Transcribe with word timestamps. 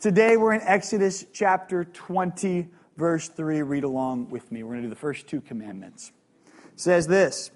Today 0.00 0.36
we're 0.36 0.52
in 0.52 0.60
Exodus 0.60 1.26
chapter 1.32 1.82
20, 1.82 2.68
verse 2.96 3.28
3. 3.30 3.62
Read 3.62 3.82
along 3.82 4.30
with 4.30 4.52
me. 4.52 4.62
We're 4.62 4.74
going 4.74 4.82
to 4.82 4.86
do 4.86 4.94
the 4.94 5.00
first 5.00 5.26
two 5.26 5.40
commandments. 5.40 6.12
It 6.46 6.78
says 6.78 7.08
this 7.08 7.50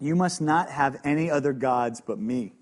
You 0.00 0.16
must 0.16 0.40
not 0.40 0.70
have 0.70 0.98
any 1.04 1.30
other 1.30 1.52
gods 1.52 2.00
but 2.00 2.18
me. 2.18 2.54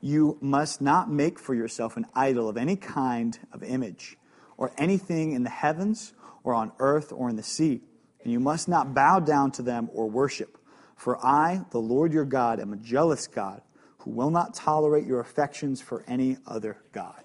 You 0.00 0.38
must 0.40 0.80
not 0.80 1.10
make 1.10 1.36
for 1.36 1.52
yourself 1.52 1.96
an 1.96 2.06
idol 2.14 2.48
of 2.48 2.56
any 2.56 2.76
kind 2.76 3.36
of 3.52 3.64
image, 3.64 4.16
or 4.56 4.70
anything 4.78 5.32
in 5.32 5.42
the 5.42 5.50
heavens, 5.50 6.12
or 6.44 6.54
on 6.54 6.70
earth, 6.78 7.10
or 7.10 7.28
in 7.28 7.34
the 7.34 7.42
sea. 7.42 7.80
And 8.22 8.32
you 8.32 8.38
must 8.38 8.68
not 8.68 8.94
bow 8.94 9.18
down 9.18 9.50
to 9.52 9.62
them 9.62 9.90
or 9.92 10.08
worship. 10.08 10.58
For 10.94 11.18
I, 11.26 11.64
the 11.72 11.80
Lord 11.80 12.12
your 12.12 12.24
God, 12.24 12.60
am 12.60 12.72
a 12.72 12.76
jealous 12.76 13.26
God 13.26 13.62
who 13.98 14.12
will 14.12 14.30
not 14.30 14.54
tolerate 14.54 15.08
your 15.08 15.18
affections 15.18 15.82
for 15.82 16.04
any 16.06 16.36
other 16.46 16.76
God. 16.92 17.21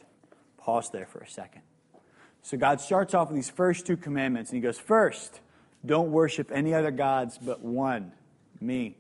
Pause 0.67 0.89
there 0.89 1.05
for 1.05 1.19
a 1.19 1.29
second. 1.29 1.61
So 2.41 2.57
God 2.57 2.81
starts 2.81 3.13
off 3.13 3.29
with 3.29 3.37
these 3.37 3.49
first 3.49 3.87
two 3.87 3.95
commandments, 3.95 4.51
and 4.51 4.57
He 4.57 4.61
goes, 4.61 4.77
First, 4.77 5.39
don't 5.85 6.11
worship 6.11 6.51
any 6.51 6.73
other 6.73 6.91
gods 6.91 7.37
but 7.37 7.61
one, 7.61 8.11
me. 8.59 8.97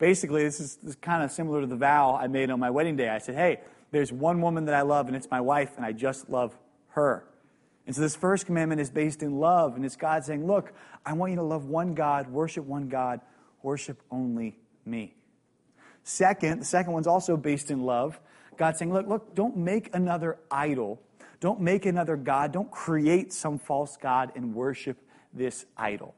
Basically, 0.00 0.42
this 0.42 0.58
is, 0.58 0.78
this 0.82 0.90
is 0.90 0.96
kind 0.96 1.22
of 1.22 1.30
similar 1.30 1.60
to 1.60 1.68
the 1.68 1.76
vow 1.76 2.16
I 2.20 2.26
made 2.26 2.50
on 2.50 2.58
my 2.58 2.70
wedding 2.70 2.96
day. 2.96 3.08
I 3.08 3.18
said, 3.18 3.36
Hey, 3.36 3.60
there's 3.92 4.12
one 4.12 4.40
woman 4.40 4.64
that 4.64 4.74
I 4.74 4.82
love, 4.82 5.06
and 5.06 5.14
it's 5.14 5.30
my 5.30 5.40
wife, 5.40 5.76
and 5.76 5.86
I 5.86 5.92
just 5.92 6.28
love 6.28 6.58
her. 6.88 7.28
And 7.86 7.94
so 7.94 8.02
this 8.02 8.16
first 8.16 8.46
commandment 8.46 8.80
is 8.80 8.90
based 8.90 9.22
in 9.22 9.38
love, 9.38 9.76
and 9.76 9.84
it's 9.84 9.94
God 9.94 10.24
saying, 10.24 10.44
Look, 10.48 10.72
I 11.06 11.12
want 11.12 11.30
you 11.30 11.36
to 11.36 11.44
love 11.44 11.66
one 11.66 11.94
God, 11.94 12.28
worship 12.28 12.64
one 12.64 12.88
God, 12.88 13.20
worship 13.62 14.02
only 14.10 14.58
me. 14.84 15.14
Second, 16.02 16.62
the 16.62 16.64
second 16.64 16.92
one's 16.92 17.06
also 17.06 17.36
based 17.36 17.70
in 17.70 17.84
love. 17.84 18.18
God 18.56 18.76
saying, 18.76 18.92
Look, 18.92 19.06
look, 19.06 19.34
don't 19.34 19.56
make 19.56 19.94
another 19.94 20.38
idol. 20.50 21.00
Don't 21.40 21.60
make 21.60 21.86
another 21.86 22.16
God. 22.16 22.52
Don't 22.52 22.70
create 22.70 23.32
some 23.32 23.58
false 23.58 23.96
God 23.96 24.32
and 24.36 24.54
worship 24.54 24.96
this 25.32 25.66
idol. 25.76 26.14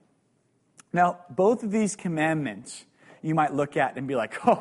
Now, 0.93 1.21
both 1.31 1.63
of 1.63 1.71
these 1.71 1.97
commandments 1.97 2.85
you 3.25 3.35
might 3.35 3.55
look 3.55 3.77
at 3.77 3.97
and 3.97 4.07
be 4.07 4.15
like, 4.15 4.35
oh, 4.47 4.53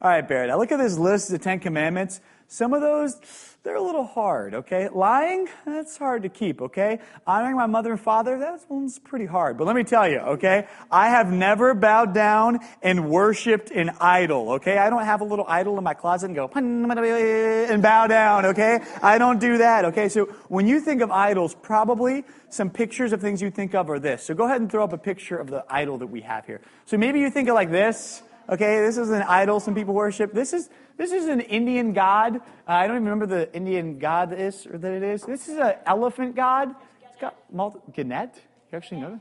all 0.00 0.10
right, 0.10 0.26
Barrett, 0.26 0.50
I 0.50 0.54
look 0.54 0.70
at 0.70 0.76
this 0.76 0.96
list 0.98 1.30
of 1.30 1.38
the 1.38 1.42
Ten 1.42 1.58
Commandments. 1.58 2.20
Some 2.50 2.72
of 2.72 2.80
those, 2.80 3.14
they're 3.62 3.76
a 3.76 3.82
little 3.82 4.06
hard, 4.06 4.54
okay? 4.54 4.88
Lying, 4.88 5.48
that's 5.66 5.98
hard 5.98 6.22
to 6.22 6.30
keep, 6.30 6.62
okay? 6.62 6.98
Honoring 7.26 7.56
my 7.56 7.66
mother 7.66 7.92
and 7.92 8.00
father, 8.00 8.38
that 8.38 8.62
one's 8.70 8.98
pretty 8.98 9.26
hard. 9.26 9.58
But 9.58 9.66
let 9.66 9.76
me 9.76 9.84
tell 9.84 10.08
you, 10.08 10.20
okay? 10.20 10.66
I 10.90 11.10
have 11.10 11.30
never 11.30 11.74
bowed 11.74 12.14
down 12.14 12.60
and 12.82 13.10
worshiped 13.10 13.70
an 13.70 13.90
idol, 14.00 14.52
okay? 14.52 14.78
I 14.78 14.88
don't 14.88 15.04
have 15.04 15.20
a 15.20 15.24
little 15.24 15.44
idol 15.46 15.76
in 15.76 15.84
my 15.84 15.92
closet 15.92 16.28
and 16.28 16.34
go, 16.34 16.50
and 16.54 17.82
bow 17.82 18.06
down, 18.06 18.46
okay? 18.46 18.80
I 19.02 19.18
don't 19.18 19.40
do 19.40 19.58
that, 19.58 19.84
okay? 19.84 20.08
So 20.08 20.24
when 20.48 20.66
you 20.66 20.80
think 20.80 21.02
of 21.02 21.10
idols, 21.10 21.54
probably 21.54 22.24
some 22.48 22.70
pictures 22.70 23.12
of 23.12 23.20
things 23.20 23.42
you 23.42 23.50
think 23.50 23.74
of 23.74 23.90
are 23.90 23.98
this. 23.98 24.22
So 24.22 24.32
go 24.32 24.46
ahead 24.46 24.62
and 24.62 24.72
throw 24.72 24.84
up 24.84 24.94
a 24.94 24.98
picture 24.98 25.36
of 25.36 25.50
the 25.50 25.66
idol 25.68 25.98
that 25.98 26.06
we 26.06 26.22
have 26.22 26.46
here. 26.46 26.62
So 26.86 26.96
maybe 26.96 27.20
you 27.20 27.28
think 27.28 27.50
of 27.50 27.54
like 27.54 27.70
this, 27.70 28.22
okay? 28.48 28.80
This 28.80 28.96
is 28.96 29.10
an 29.10 29.22
idol 29.22 29.60
some 29.60 29.74
people 29.74 29.94
worship. 29.94 30.32
This 30.32 30.52
is, 30.52 30.68
this 30.96 31.12
is 31.12 31.26
an 31.26 31.40
Indian 31.40 31.92
god. 31.92 32.36
Uh, 32.36 32.40
I 32.66 32.86
don't 32.86 32.96
even 32.96 33.08
remember 33.08 33.26
the 33.26 33.52
Indian 33.54 33.98
god 33.98 34.32
is 34.32 34.66
or 34.66 34.78
that 34.78 34.92
it 34.92 35.02
is. 35.02 35.22
This 35.22 35.48
is 35.48 35.58
an 35.58 35.74
elephant 35.86 36.34
god. 36.36 36.74
It's 37.12 37.20
got 37.20 37.36
multi. 37.52 37.78
Ganet? 37.92 38.34
You 38.70 38.76
actually 38.76 39.00
know 39.00 39.10
that? 39.10 39.20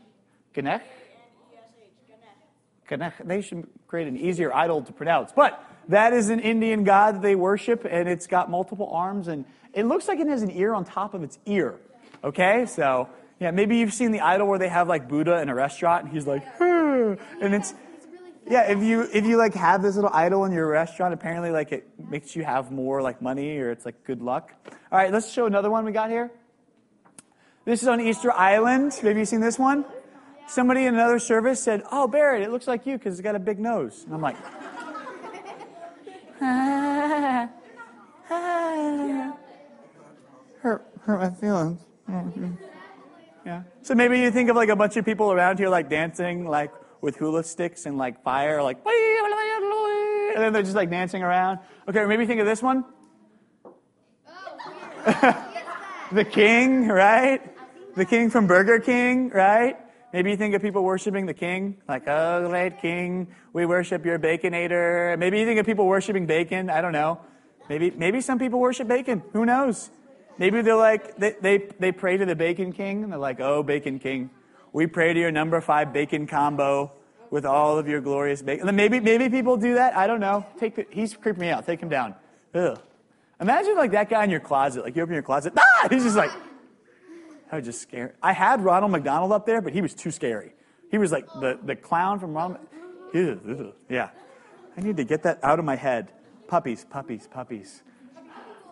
Ganesh. 2.90 3.14
They 3.24 3.42
should 3.42 3.68
create 3.88 4.08
an 4.08 4.18
easier 4.18 4.54
idol 4.54 4.82
to 4.82 4.94
pronounce. 4.94 5.32
But 5.32 5.64
that 5.90 6.14
is 6.14 6.30
an 6.30 6.40
Indian 6.40 6.84
god 6.84 7.16
that 7.16 7.22
they 7.22 7.36
worship, 7.36 7.86
and 7.90 8.08
it's 8.10 8.28
got 8.28 8.50
multiple 8.50 8.90
arms, 8.92 9.28
and 9.28 9.46
it 9.74 9.86
looks 9.86 10.08
like 10.08 10.20
it 10.20 10.28
has 10.28 10.42
an 10.42 10.52
ear 10.52 10.74
on 10.74 10.86
top 10.86 11.14
of 11.14 11.24
its 11.24 11.38
ear. 11.46 11.76
Okay, 12.24 12.66
so 12.66 13.10
yeah, 13.40 13.52
maybe 13.52 13.78
you've 13.78 13.94
seen 13.94 14.12
the 14.12 14.22
idol 14.22 14.48
where 14.48 14.60
they 14.60 14.70
have 14.70 14.88
like 14.88 15.08
Buddha 15.08 15.42
in 15.42 15.50
a 15.50 15.56
restaurant, 15.56 16.06
and 16.06 16.14
he's 16.14 16.26
like, 16.26 16.44
and 16.60 17.54
it's 17.54 17.74
yeah, 18.50 18.72
if 18.72 18.82
you 18.82 19.08
if 19.14 19.26
you 19.26 19.38
like 19.38 19.54
have 19.54 19.82
this 19.82 19.96
little 19.96 20.12
idol 20.14 20.46
in 20.46 20.52
your 20.52 20.68
restaurant, 20.68 21.14
apparently 21.14 21.52
like 21.52 21.72
it 21.72 21.88
makes 22.10 22.36
you 22.36 22.44
have 22.44 22.72
more 22.72 23.02
like 23.02 23.22
money 23.22 23.58
or 23.58 23.72
it's 23.72 23.86
like 23.86 24.04
good 24.04 24.22
luck. 24.22 24.54
All 24.92 24.98
right, 24.98 25.12
let's 25.12 25.32
show 25.32 25.46
another 25.46 25.70
one 25.70 25.84
we 25.86 25.92
got 25.92 26.10
here. 26.10 26.32
This 27.66 27.82
is 27.82 27.90
on 27.90 28.00
Easter 28.00 28.32
Island. 28.32 28.98
Maybe 29.04 29.20
you've 29.20 29.28
seen 29.28 29.42
this 29.42 29.60
one. 29.60 29.84
Somebody 30.48 30.86
in 30.86 30.94
another 30.94 31.20
service 31.20 31.62
said, 31.62 31.84
"Oh, 31.92 32.08
Barrett, 32.08 32.42
it 32.42 32.52
looks 32.52 32.68
like 32.68 32.86
you 32.86 32.98
because 32.98 33.16
it's 33.16 33.22
got 33.22 33.36
a 33.36 33.40
big 33.40 33.60
nose." 33.60 34.06
And 34.06 34.14
I'm 34.14 34.22
like, 34.22 34.38
hurt 40.62 40.86
hurt 41.02 41.20
my 41.20 41.30
feelings. 41.32 41.82
Yeah. 43.46 43.64
So 43.82 43.96
maybe 43.96 44.20
you 44.20 44.32
think 44.32 44.50
of 44.50 44.56
like 44.56 44.70
a 44.70 44.76
bunch 44.76 44.96
of 44.96 45.04
people 45.04 45.32
around 45.32 45.60
here 45.60 45.70
like 45.70 45.90
dancing 45.90 46.48
like 46.48 46.72
with 47.02 47.16
hula 47.16 47.44
sticks 47.44 47.86
and 47.86 47.98
like 47.98 48.24
fire, 48.24 48.62
like, 48.62 48.78
and 48.86 50.44
then 50.44 50.54
they're 50.54 50.64
just 50.64 50.76
like 50.76 50.90
dancing 50.90 51.24
around. 51.24 51.60
Okay, 51.88 52.06
maybe 52.06 52.26
think 52.26 52.40
of 52.40 52.46
this 52.46 52.62
one. 52.62 52.86
the 56.12 56.26
king, 56.26 56.88
right? 56.88 57.42
The 57.96 58.06
king 58.06 58.30
from 58.30 58.46
Burger 58.46 58.80
King, 58.80 59.30
right? 59.30 59.78
Maybe 60.14 60.32
you 60.32 60.38
think 60.38 60.56
of 60.56 60.62
people 60.62 60.84
worshiping 60.84 61.26
the 61.26 61.34
king, 61.34 61.78
like, 61.88 62.08
oh, 62.08 62.48
great 62.50 62.80
king, 62.80 63.28
we 63.54 63.66
worship 63.66 64.06
your 64.06 64.18
baconator. 64.18 65.18
Maybe 65.20 65.40
you 65.40 65.46
think 65.46 65.60
of 65.60 65.66
people 65.66 65.86
worshiping 65.86 66.26
bacon. 66.26 66.70
I 66.70 66.82
don't 66.82 66.94
know. 66.94 67.20
Maybe, 67.70 67.92
maybe 67.92 68.22
some 68.22 68.40
people 68.40 68.60
worship 68.60 68.88
bacon. 68.88 69.22
Who 69.34 69.46
knows? 69.46 69.90
Maybe 70.38 70.62
they're 70.62 70.76
like, 70.76 71.18
they, 71.18 71.36
they, 71.42 71.58
they 71.80 71.92
pray 71.92 72.18
to 72.18 72.26
the 72.26 72.36
bacon 72.36 72.72
king, 72.72 73.04
and 73.04 73.12
they're 73.12 73.20
like, 73.20 73.40
oh, 73.40 73.64
bacon 73.64 74.00
king, 74.00 74.30
we 74.74 74.88
pray 74.88 75.14
to 75.14 75.20
your 75.20 75.32
number 75.32 75.60
five 75.62 75.94
bacon 75.94 76.28
combo 76.28 76.92
with 77.30 77.46
all 77.46 77.78
of 77.78 77.88
your 77.88 78.02
glorious 78.02 78.42
bacon. 78.42 78.74
Maybe, 78.76 79.00
maybe 79.00 79.30
people 79.30 79.58
do 79.58 79.76
that. 79.76 79.96
I 79.96 80.08
don't 80.08 80.20
know. 80.20 80.46
Take 80.60 80.76
the, 80.76 80.86
he's 80.90 81.16
creeping 81.16 81.42
me 81.42 81.50
out. 81.50 81.66
Take 81.66 81.80
him 81.80 81.90
down. 81.90 82.16
Ugh. 82.54 82.80
Imagine 83.40 83.76
like 83.76 83.92
that 83.92 84.10
guy 84.10 84.24
in 84.24 84.30
your 84.30 84.40
closet. 84.40 84.84
Like 84.84 84.96
you 84.96 85.04
open 85.04 85.14
your 85.14 85.24
closet. 85.24 85.54
Ah! 85.60 85.88
He's 85.90 86.04
just 86.04 86.16
like, 86.16 86.32
I 87.52 87.58
was 87.58 87.66
just 87.66 87.82
scared. 87.82 88.14
I 88.22 88.34
had 88.34 88.64
Ronald 88.64 88.92
McDonald 88.92 89.32
up 89.32 89.46
there, 89.46 89.62
but 89.62 89.74
he 89.74 89.82
was 89.82 89.94
too 89.94 90.12
scary. 90.12 90.54
He 90.90 90.98
was 90.98 91.12
like 91.12 91.26
the, 91.34 91.60
the 91.64 91.76
clown 91.76 92.20
from 92.20 92.34
Ronald. 92.34 92.60
Yeah. 93.14 94.10
I 94.76 94.82
need 94.82 94.98
to 94.98 95.04
get 95.04 95.24
that 95.24 95.44
out 95.44 95.60
of 95.60 95.66
my 95.66 95.76
head. 95.76 96.12
Puppies, 96.48 96.86
puppies, 96.90 97.28
puppies. 97.28 97.84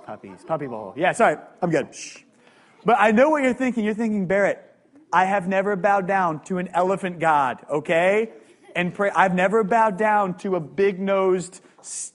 Puppies, 0.06 0.44
puppy 0.46 0.68
bowl. 0.68 0.94
Yeah, 0.96 1.12
sorry. 1.14 1.38
I'm 1.62 1.72
good. 1.72 1.94
Shh. 1.94 2.20
But 2.86 2.98
I 3.00 3.12
know 3.12 3.30
what 3.30 3.44
you're 3.44 3.54
thinking. 3.54 3.84
You're 3.84 3.96
thinking, 3.96 4.28
Barrett, 4.28 4.65
I 5.16 5.24
have 5.24 5.48
never 5.48 5.78
bowed 5.78 6.08
down 6.08 6.42
to 6.48 6.58
an 6.58 6.68
elephant 6.74 7.20
god, 7.20 7.66
okay? 7.70 8.34
And 8.76 8.94
pray. 8.94 9.12
I've 9.16 9.34
never 9.34 9.64
bowed 9.64 9.98
down 9.98 10.38
to 10.40 10.58
a 10.58 10.60
big 10.60 11.00
nosed 11.00 11.62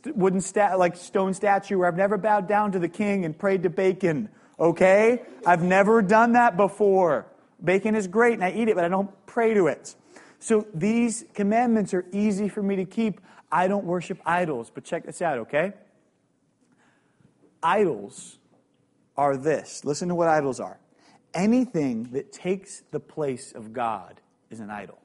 wooden 0.05 0.43
sta- 0.43 0.75
like 0.77 0.97
stone 0.97 1.33
statue, 1.33 1.79
or 1.79 1.87
I've 1.87 1.97
never 1.97 2.19
bowed 2.19 2.47
down 2.47 2.73
to 2.73 2.79
the 2.79 2.91
king 2.91 3.25
and 3.25 3.39
prayed 3.39 3.63
to 3.63 3.71
bacon, 3.71 4.29
okay? 4.59 5.23
I've 5.47 5.63
never 5.63 6.03
done 6.03 6.33
that 6.33 6.59
before. 6.59 7.25
Bacon 7.65 7.95
is 7.95 8.07
great 8.07 8.35
and 8.35 8.45
I 8.45 8.51
eat 8.51 8.69
it, 8.69 8.75
but 8.75 8.85
I 8.85 8.89
don't 8.89 9.11
pray 9.25 9.55
to 9.55 9.69
it. 9.69 9.95
So 10.39 10.67
these 10.75 11.25
commandments 11.33 11.95
are 11.95 12.05
easy 12.13 12.51
for 12.51 12.63
me 12.63 12.77
to 12.77 12.85
keep. 12.85 13.23
I 13.51 13.67
don't 13.67 13.87
worship 13.87 14.21
idols, 14.27 14.71
but 14.75 14.85
check 14.85 15.07
this 15.07 15.23
out, 15.23 15.39
okay? 15.39 15.73
Idols 17.63 18.37
are 19.17 19.39
this. 19.39 19.87
Listen 19.87 20.09
to 20.09 20.15
what 20.15 20.29
idols 20.29 20.61
are 20.61 20.79
anything 21.35 22.11
that 22.13 22.33
takes 22.33 22.83
the 22.91 23.01
place 23.01 23.53
of 23.53 23.73
God 23.73 24.21
is 24.51 24.61
an 24.61 24.71
idol. 24.71 24.99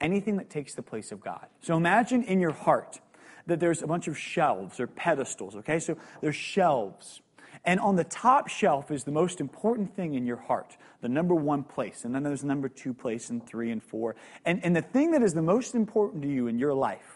Anything 0.00 0.36
that 0.36 0.50
takes 0.50 0.74
the 0.74 0.82
place 0.82 1.12
of 1.12 1.20
God. 1.20 1.46
So 1.62 1.76
imagine 1.76 2.24
in 2.24 2.40
your 2.40 2.52
heart 2.52 3.00
that 3.46 3.60
there's 3.60 3.82
a 3.82 3.86
bunch 3.86 4.08
of 4.08 4.18
shelves 4.18 4.80
or 4.80 4.86
pedestals, 4.86 5.56
okay? 5.56 5.78
So 5.78 5.96
there's 6.20 6.36
shelves. 6.36 7.20
And 7.64 7.80
on 7.80 7.96
the 7.96 8.04
top 8.04 8.48
shelf 8.48 8.90
is 8.90 9.04
the 9.04 9.12
most 9.12 9.40
important 9.40 9.94
thing 9.94 10.14
in 10.14 10.26
your 10.26 10.36
heart, 10.36 10.76
the 11.00 11.08
number 11.08 11.34
one 11.34 11.62
place. 11.62 12.04
And 12.04 12.14
then 12.14 12.22
there's 12.22 12.44
number 12.44 12.68
two 12.68 12.92
place 12.92 13.30
and 13.30 13.46
three 13.46 13.70
and 13.70 13.82
four. 13.82 14.16
And, 14.44 14.62
and 14.64 14.74
the 14.74 14.82
thing 14.82 15.12
that 15.12 15.22
is 15.22 15.34
the 15.34 15.42
most 15.42 15.74
important 15.74 16.22
to 16.22 16.28
you 16.28 16.48
in 16.48 16.58
your 16.58 16.74
life 16.74 17.13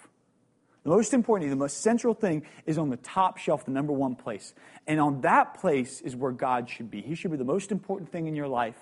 most 0.88 1.14
importantly, 1.14 1.50
the 1.50 1.56
most 1.56 1.80
central 1.82 2.14
thing 2.14 2.44
is 2.66 2.78
on 2.78 2.90
the 2.90 2.96
top 2.96 3.38
shelf, 3.38 3.64
the 3.64 3.70
number 3.70 3.92
one 3.92 4.14
place. 4.14 4.54
And 4.86 5.00
on 5.00 5.20
that 5.22 5.60
place 5.60 6.00
is 6.00 6.16
where 6.16 6.32
God 6.32 6.68
should 6.68 6.90
be. 6.90 7.00
He 7.00 7.14
should 7.14 7.30
be 7.30 7.36
the 7.36 7.44
most 7.44 7.72
important 7.72 8.10
thing 8.10 8.26
in 8.26 8.34
your 8.34 8.48
life. 8.48 8.76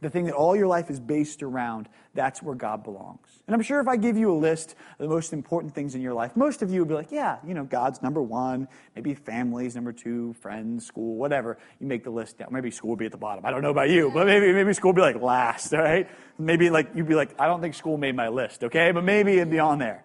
The 0.00 0.10
thing 0.10 0.26
that 0.26 0.34
all 0.34 0.54
your 0.54 0.68
life 0.68 0.90
is 0.90 1.00
based 1.00 1.42
around, 1.42 1.88
that's 2.14 2.40
where 2.40 2.54
God 2.54 2.84
belongs. 2.84 3.26
And 3.48 3.54
I'm 3.54 3.62
sure 3.62 3.80
if 3.80 3.88
I 3.88 3.96
give 3.96 4.16
you 4.16 4.32
a 4.32 4.38
list 4.38 4.76
of 4.92 5.08
the 5.08 5.08
most 5.08 5.32
important 5.32 5.74
things 5.74 5.96
in 5.96 6.00
your 6.00 6.14
life, 6.14 6.36
most 6.36 6.62
of 6.62 6.70
you 6.70 6.80
would 6.80 6.88
be 6.88 6.94
like, 6.94 7.10
yeah, 7.10 7.38
you 7.44 7.52
know, 7.52 7.64
God's 7.64 8.00
number 8.00 8.22
one, 8.22 8.68
maybe 8.94 9.14
family's 9.14 9.74
number 9.74 9.92
two, 9.92 10.34
friends, 10.34 10.86
school, 10.86 11.16
whatever. 11.16 11.58
You 11.80 11.88
make 11.88 12.04
the 12.04 12.10
list 12.10 12.38
down. 12.38 12.50
Maybe 12.52 12.70
school 12.70 12.90
would 12.90 13.00
be 13.00 13.06
at 13.06 13.12
the 13.12 13.18
bottom. 13.18 13.44
I 13.44 13.50
don't 13.50 13.62
know 13.62 13.70
about 13.70 13.90
you, 13.90 14.12
but 14.14 14.26
maybe, 14.26 14.52
maybe 14.52 14.72
school 14.72 14.90
would 14.90 14.96
be 14.96 15.02
like 15.02 15.20
last, 15.20 15.74
all 15.74 15.80
right? 15.80 16.08
Maybe 16.38 16.70
like, 16.70 16.94
you'd 16.94 17.08
be 17.08 17.16
like, 17.16 17.34
I 17.40 17.46
don't 17.46 17.60
think 17.60 17.74
school 17.74 17.98
made 17.98 18.14
my 18.14 18.28
list, 18.28 18.62
okay? 18.64 18.92
But 18.92 19.02
maybe 19.02 19.32
it'd 19.32 19.50
be 19.50 19.58
on 19.58 19.80
there. 19.80 20.04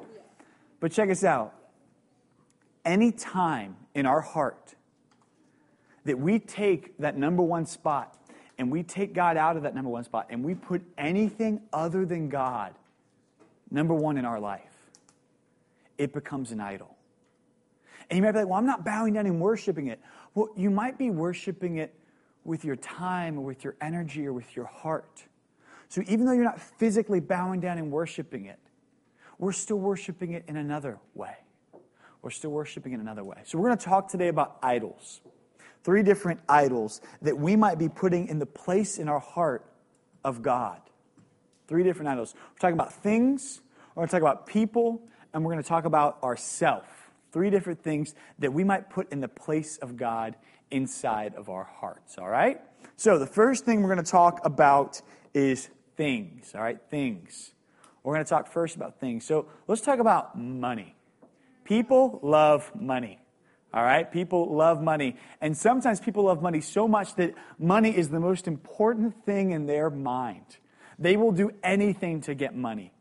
But 0.84 0.92
check 0.92 1.10
us 1.10 1.24
out. 1.24 1.54
Any 2.84 3.14
time 3.14 3.78
in 3.96 4.06
our 4.06 4.20
heart 4.20 4.76
that 6.04 6.20
we 6.20 6.40
take 6.40 6.98
that 6.98 7.18
number 7.18 7.42
one 7.42 7.66
spot 7.66 8.18
and 8.58 8.70
we 8.70 8.84
take 8.84 9.14
God 9.14 9.38
out 9.38 9.56
of 9.56 9.64
that 9.64 9.74
number 9.74 9.90
one 9.90 10.04
spot 10.04 10.28
and 10.30 10.44
we 10.44 10.56
put 10.56 10.82
anything 10.98 11.62
other 11.72 12.06
than 12.06 12.28
God 12.28 12.74
number 13.72 13.94
one 13.94 14.18
in 14.18 14.26
our 14.26 14.42
life, 14.42 14.92
it 15.98 16.12
becomes 16.12 16.52
an 16.52 16.60
idol. 16.60 16.98
And 18.10 18.18
you 18.18 18.24
might 18.24 18.34
be 18.34 18.40
like, 18.40 18.50
well, 18.50 18.60
I'm 18.60 18.66
not 18.66 18.84
bowing 18.84 19.14
down 19.14 19.26
and 19.26 19.40
worshiping 19.40 19.88
it. 19.88 20.02
Well, 20.36 20.50
you 20.58 20.70
might 20.70 20.98
be 20.98 21.10
worshiping 21.10 21.78
it 21.78 21.96
with 22.44 22.66
your 22.66 22.76
time 22.76 23.40
or 23.40 23.46
with 23.46 23.64
your 23.64 23.78
energy 23.80 24.28
or 24.28 24.34
with 24.34 24.54
your 24.54 24.66
heart. 24.66 25.24
So 25.88 26.02
even 26.10 26.26
though 26.26 26.34
you're 26.34 26.44
not 26.44 26.60
physically 26.60 27.22
bowing 27.22 27.62
down 27.62 27.78
and 27.78 27.90
worshiping 27.90 28.48
it, 28.48 28.60
we're 29.38 29.52
still 29.52 29.80
worshiping 29.80 30.32
it 30.32 30.46
in 30.48 30.58
another 30.58 31.00
way. 31.14 31.36
We're 32.22 32.30
still 32.30 32.52
worshiping 32.52 32.94
in 32.94 33.02
another 33.02 33.24
way. 33.24 33.42
So 33.44 33.58
we're 33.58 33.68
going 33.68 33.78
to 33.78 33.86
talk 33.86 34.10
today 34.10 34.30
about 34.30 34.58
idols. 34.64 35.22
Three 35.84 36.04
different 36.04 36.40
idols 36.48 37.02
that 37.22 37.38
we 37.38 37.56
might 37.58 37.78
be 37.78 37.90
putting 37.90 38.28
in 38.28 38.40
the 38.40 38.46
place 38.46 38.98
in 38.98 39.10
our 39.10 39.20
heart 39.20 39.66
of 40.24 40.42
God. 40.42 40.80
Three 41.68 41.84
different 41.84 42.10
idols. 42.10 42.34
We're 42.36 42.60
talking 42.60 42.76
about 42.76 42.94
things, 42.94 43.62
we're 43.96 44.02
going 44.02 44.08
to 44.08 44.12
talk 44.12 44.22
about 44.22 44.48
people, 44.48 45.02
and 45.34 45.44
we're 45.44 45.52
going 45.52 45.64
to 45.64 45.68
talk 45.68 45.86
about 45.86 46.24
ourself. 46.24 46.86
Three 47.32 47.50
different 47.50 47.84
things 47.84 48.16
that 48.40 48.54
we 48.54 48.64
might 48.64 48.90
put 48.90 49.12
in 49.12 49.20
the 49.20 49.28
place 49.28 49.78
of 49.78 49.98
God 49.98 50.36
inside 50.72 51.36
of 51.36 51.50
our 51.50 51.64
hearts, 51.64 52.18
all 52.18 52.30
right? 52.30 52.62
So 52.96 53.18
the 53.20 53.28
first 53.28 53.66
thing 53.66 53.82
we're 53.82 53.94
going 53.94 54.04
to 54.04 54.12
talk 54.12 54.40
about 54.46 55.02
is 55.34 55.70
things, 55.98 56.54
all 56.56 56.62
right? 56.62 56.80
Things. 56.90 57.54
We're 58.04 58.14
going 58.16 58.26
to 58.26 58.30
talk 58.30 58.52
first 58.52 58.76
about 58.76 59.00
things. 59.00 59.26
So 59.26 59.48
let's 59.68 59.82
talk 59.82 60.00
about 60.00 60.38
money. 60.38 60.96
People 61.64 62.20
love 62.22 62.70
money. 62.76 63.20
All 63.74 63.84
right? 63.84 64.10
People 64.12 64.54
love 64.54 64.82
money. 64.82 65.16
And 65.42 65.58
sometimes 65.58 66.00
people 66.00 66.26
love 66.26 66.42
money 66.42 66.62
so 66.62 66.88
much 66.88 67.16
that 67.16 67.34
money 67.58 67.96
is 67.96 68.10
the 68.10 68.20
most 68.20 68.48
important 68.48 69.26
thing 69.26 69.52
in 69.52 69.66
their 69.66 69.90
mind. 69.90 70.58
They 71.00 71.18
will 71.18 71.32
do 71.32 71.52
anything 71.64 72.22
to 72.22 72.36
get 72.36 72.56
money. 72.56 72.94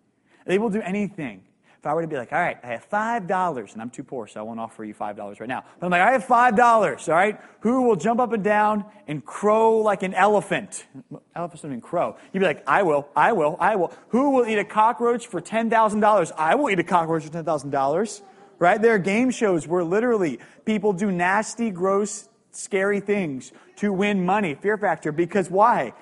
They 0.47 0.59
will 0.59 0.71
do 0.71 0.81
anything. 0.81 1.43
If 1.83 1.87
I 1.89 1.95
were 1.95 2.03
to 2.03 2.07
be 2.07 2.17
like, 2.17 2.33
all 2.33 2.39
right, 2.39 2.59
I 2.63 2.69
have 2.69 2.89
$5, 2.89 3.73
and 3.73 3.83
I'm 3.83 3.91
too 3.91 4.05
poor, 4.05 4.29
so 4.29 4.39
I 4.39 4.45
won't 4.45 4.61
offer 4.61 4.85
you 4.85 4.95
$5 4.95 5.41
right 5.41 5.49
now. 5.49 5.65
But 5.81 5.87
I'm 5.87 5.91
like, 5.91 6.01
I 6.01 6.13
have 6.13 6.25
$5, 6.25 7.09
all 7.09 7.15
right? 7.17 7.41
Who 7.63 7.83
will 7.83 7.97
jump 7.97 8.21
up 8.21 8.33
and 8.33 8.45
down 8.45 8.85
and 9.09 9.25
crow 9.25 9.79
like 9.79 10.05
an 10.05 10.15
elephant? 10.15 10.87
Elephants 11.35 11.63
don't 11.63 11.73
even 11.73 11.81
crow. 11.81 12.17
You'd 12.33 12.39
be 12.39 12.47
like, 12.47 12.63
I 12.69 12.85
will, 12.85 13.09
I 13.17 13.33
will, 13.33 13.57
I 13.59 13.75
will. 13.75 13.93
Who 14.11 14.31
will 14.31 14.47
eat 14.47 14.59
a 14.59 14.65
cockroach 14.65 15.27
for 15.27 15.41
$10,000? 15.41 16.33
I 16.39 16.55
will 16.55 16.71
eat 16.71 16.79
a 16.79 16.85
cockroach 16.85 17.25
for 17.25 17.31
$10,000. 17.31 18.23
Right? 18.61 18.81
There 18.81 18.95
are 18.95 18.99
game 18.99 19.33
shows 19.33 19.67
where 19.67 19.83
literally 19.83 20.39
people 20.65 20.93
do 20.93 21.11
nasty, 21.11 21.71
gross, 21.71 22.29
scary 22.53 23.01
things 23.01 23.51
to 23.79 23.93
win 23.93 24.25
money. 24.25 24.55
Fear 24.55 24.79
factor. 24.79 25.11
Because 25.11 25.51
why? 25.51 25.95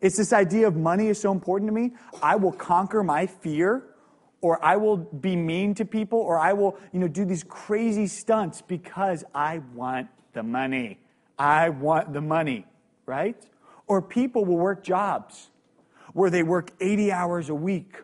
It's 0.00 0.16
this 0.16 0.32
idea 0.32 0.66
of 0.66 0.74
money 0.74 1.06
is 1.06 1.20
so 1.20 1.30
important 1.30 1.68
to 1.68 1.72
me. 1.72 1.92
I 2.20 2.34
will 2.34 2.50
conquer 2.50 3.04
my 3.04 3.26
fear 3.26 3.84
or 4.40 4.64
I 4.64 4.76
will 4.76 4.96
be 4.96 5.36
mean 5.36 5.74
to 5.74 5.84
people, 5.84 6.18
or 6.18 6.38
I 6.38 6.52
will, 6.52 6.76
you 6.92 7.00
know, 7.00 7.08
do 7.08 7.24
these 7.24 7.44
crazy 7.44 8.06
stunts 8.06 8.62
because 8.62 9.24
I 9.34 9.60
want 9.74 10.08
the 10.32 10.42
money. 10.42 10.98
I 11.38 11.70
want 11.70 12.12
the 12.12 12.20
money, 12.20 12.66
right? 13.06 13.36
Or 13.86 14.00
people 14.00 14.44
will 14.44 14.58
work 14.58 14.84
jobs 14.84 15.50
where 16.12 16.30
they 16.30 16.42
work 16.42 16.70
80 16.80 17.12
hours 17.12 17.48
a 17.48 17.54
week, 17.54 17.96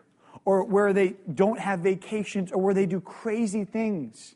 or 0.43 0.63
where 0.63 0.93
they 0.93 1.15
don't 1.33 1.59
have 1.59 1.79
vacations, 1.79 2.51
or 2.51 2.61
where 2.61 2.73
they 2.73 2.85
do 2.85 2.99
crazy 2.99 3.63
things. 3.63 4.35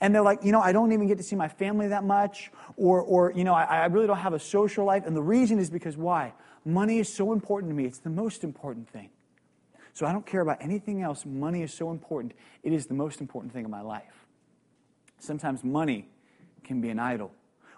And 0.00 0.14
they're 0.14 0.22
like, 0.22 0.42
you 0.42 0.50
know, 0.50 0.60
I 0.60 0.72
don't 0.72 0.92
even 0.92 1.06
get 1.06 1.18
to 1.18 1.22
see 1.22 1.36
my 1.36 1.48
family 1.48 1.88
that 1.88 2.02
much, 2.02 2.50
or, 2.76 3.00
or 3.00 3.32
you 3.32 3.44
know, 3.44 3.54
I, 3.54 3.64
I 3.64 3.86
really 3.86 4.08
don't 4.08 4.18
have 4.18 4.34
a 4.34 4.40
social 4.40 4.84
life. 4.84 5.04
And 5.06 5.16
the 5.16 5.22
reason 5.22 5.58
is 5.58 5.70
because 5.70 5.96
why? 5.96 6.32
Money 6.64 6.98
is 6.98 7.12
so 7.12 7.32
important 7.32 7.70
to 7.70 7.74
me. 7.74 7.84
It's 7.84 7.98
the 7.98 8.10
most 8.10 8.42
important 8.42 8.88
thing. 8.88 9.10
So 9.92 10.06
I 10.06 10.12
don't 10.12 10.24
care 10.24 10.40
about 10.40 10.58
anything 10.60 11.02
else. 11.02 11.26
Money 11.26 11.62
is 11.62 11.72
so 11.72 11.90
important. 11.90 12.32
It 12.62 12.72
is 12.72 12.86
the 12.86 12.94
most 12.94 13.20
important 13.20 13.52
thing 13.52 13.64
in 13.64 13.70
my 13.70 13.82
life. 13.82 14.26
Sometimes 15.18 15.62
money 15.62 16.08
can 16.64 16.80
be 16.80 16.88
an 16.88 16.98
idol 16.98 17.30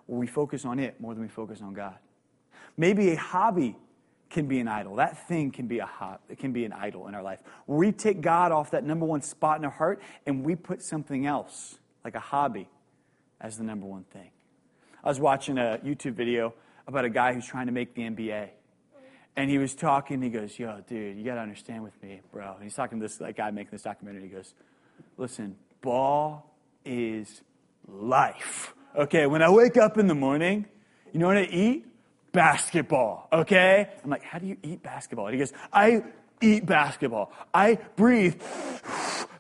where 0.07 0.19
we 0.19 0.27
focus 0.27 0.65
on 0.65 0.79
it 0.79 1.01
more 1.01 1.15
than 1.15 1.23
we 1.23 1.29
focus 1.29 1.61
on 1.61 1.75
God. 1.75 1.97
Maybe 2.77 3.11
a 3.11 3.17
hobby 3.17 3.77
can 4.31 4.47
be 4.47 4.59
an 4.61 4.69
idol. 4.69 4.97
That 4.97 5.29
thing 5.29 5.51
can 5.51 5.67
be 5.67 5.79
a 5.79 5.87
hob- 5.87 6.21
it 6.29 6.39
can 6.39 6.53
be 6.53 6.65
an 6.65 6.73
idol 6.73 7.07
in 7.07 7.15
our 7.15 7.23
life. 7.23 7.41
We 7.67 7.93
take 7.93 8.21
God 8.21 8.53
off 8.53 8.71
that 8.73 8.85
number 8.85 9.07
one 9.07 9.23
spot 9.23 9.59
in 9.59 9.65
our 9.65 9.71
heart 9.71 10.01
and 10.27 10.45
we 10.45 10.57
put 10.57 10.83
something 10.83 11.27
else, 11.27 11.79
like 12.05 12.15
a 12.15 12.21
hobby, 12.21 12.69
as 13.41 13.59
the 13.59 13.65
number 13.65 13.87
one 13.87 14.05
thing. 14.05 14.31
I 15.03 15.09
was 15.09 15.21
watching 15.21 15.59
a 15.59 15.79
YouTube 15.85 16.15
video 16.15 16.55
about 16.87 17.05
a 17.05 17.11
guy 17.11 17.33
who's 17.33 17.47
trying 17.47 17.67
to 17.67 17.73
make 17.73 17.95
the 17.95 18.03
NBA. 18.03 18.49
And 19.37 19.51
he 19.51 19.59
was 19.59 19.75
talking, 19.75 20.23
he 20.23 20.29
goes, 20.29 20.59
Yo, 20.59 20.81
dude, 20.89 21.17
you 21.19 21.25
got 21.25 21.35
to 21.35 21.41
understand 21.41 21.83
with 21.83 22.01
me, 22.03 22.21
bro. 22.33 22.55
And 22.55 22.63
he's 22.63 22.75
talking 22.75 23.01
to 23.01 23.05
this 23.05 23.21
like, 23.21 23.37
guy 23.37 23.51
making 23.51 23.73
this 23.73 23.83
documentary. 23.83 24.23
He 24.23 24.29
goes, 24.29 24.55
Listen, 25.17 25.57
ball 25.81 26.55
is 26.85 27.43
life. 27.89 28.75
Okay, 28.97 29.27
when 29.27 29.43
I 29.43 29.51
wake 29.51 29.77
up 29.77 29.99
in 29.99 30.07
the 30.07 30.15
morning, 30.15 30.67
you 31.13 31.19
know 31.19 31.27
what 31.27 31.37
I 31.37 31.45
eat? 31.45 31.85
Basketball. 32.31 33.29
Okay? 33.33 33.89
I'm 34.03 34.11
like, 34.11 34.23
How 34.23 34.39
do 34.39 34.47
you 34.47 34.57
eat 34.63 34.83
basketball? 34.83 35.27
And 35.27 35.35
he 35.35 35.41
goes, 35.41 35.53
I 35.73 36.05
eat 36.41 36.65
basketball. 36.65 37.33
I 37.53 37.79
breathe 37.97 38.41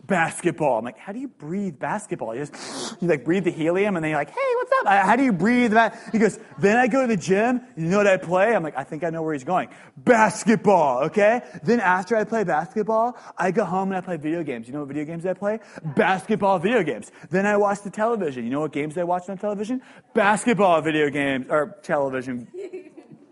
basketball. 0.06 0.78
I'm 0.78 0.84
like, 0.84 0.98
how 0.98 1.12
do 1.12 1.18
you 1.18 1.28
breathe 1.28 1.78
basketball? 1.78 2.34
You 2.34 2.46
just, 2.46 3.00
you 3.00 3.08
like 3.08 3.24
breathe 3.24 3.44
the 3.44 3.50
helium 3.50 3.96
and 3.96 4.04
then 4.04 4.10
you're 4.10 4.20
like, 4.20 4.30
hey, 4.30 4.54
what's 4.56 4.72
up? 4.80 4.86
How 4.86 5.16
do 5.16 5.24
you 5.24 5.32
breathe 5.32 5.72
that? 5.72 5.98
He 6.12 6.18
goes, 6.18 6.38
then 6.58 6.76
I 6.76 6.86
go 6.86 7.02
to 7.02 7.08
the 7.08 7.16
gym. 7.16 7.60
You 7.76 7.86
know 7.86 7.98
what 7.98 8.06
I 8.06 8.16
play? 8.16 8.54
I'm 8.54 8.62
like, 8.62 8.76
I 8.76 8.84
think 8.84 9.04
I 9.04 9.10
know 9.10 9.22
where 9.22 9.32
he's 9.32 9.44
going. 9.44 9.68
Basketball, 9.96 11.04
okay? 11.04 11.42
Then 11.62 11.80
after 11.80 12.16
I 12.16 12.24
play 12.24 12.44
basketball, 12.44 13.16
I 13.36 13.50
go 13.50 13.64
home 13.64 13.88
and 13.88 13.96
I 13.96 14.00
play 14.00 14.16
video 14.16 14.42
games. 14.42 14.66
You 14.66 14.74
know 14.74 14.80
what 14.80 14.88
video 14.88 15.04
games 15.04 15.26
I 15.26 15.32
play? 15.32 15.60
Basketball 15.96 16.58
video 16.58 16.82
games. 16.82 17.10
Then 17.30 17.46
I 17.46 17.56
watch 17.56 17.82
the 17.82 17.90
television. 17.90 18.44
You 18.44 18.50
know 18.50 18.60
what 18.60 18.72
games 18.72 18.98
I 18.98 19.04
watch 19.04 19.28
on 19.28 19.38
television? 19.38 19.82
Basketball 20.14 20.80
video 20.82 21.10
games, 21.10 21.46
or 21.48 21.78
television 21.82 22.48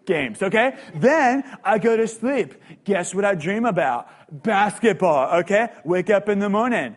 games, 0.07 0.43
okay? 0.43 0.77
Then 0.95 1.45
I 1.65 1.79
go 1.79 1.97
to 1.97 2.07
sleep. 2.07 2.55
Guess 2.85 3.15
what 3.15 3.25
I 3.25 3.35
dream 3.35 3.65
about? 3.65 4.09
Basketball, 4.43 5.41
okay? 5.41 5.69
Wake 5.85 6.11
up 6.11 6.29
in 6.29 6.39
the 6.39 6.49
morning. 6.49 6.97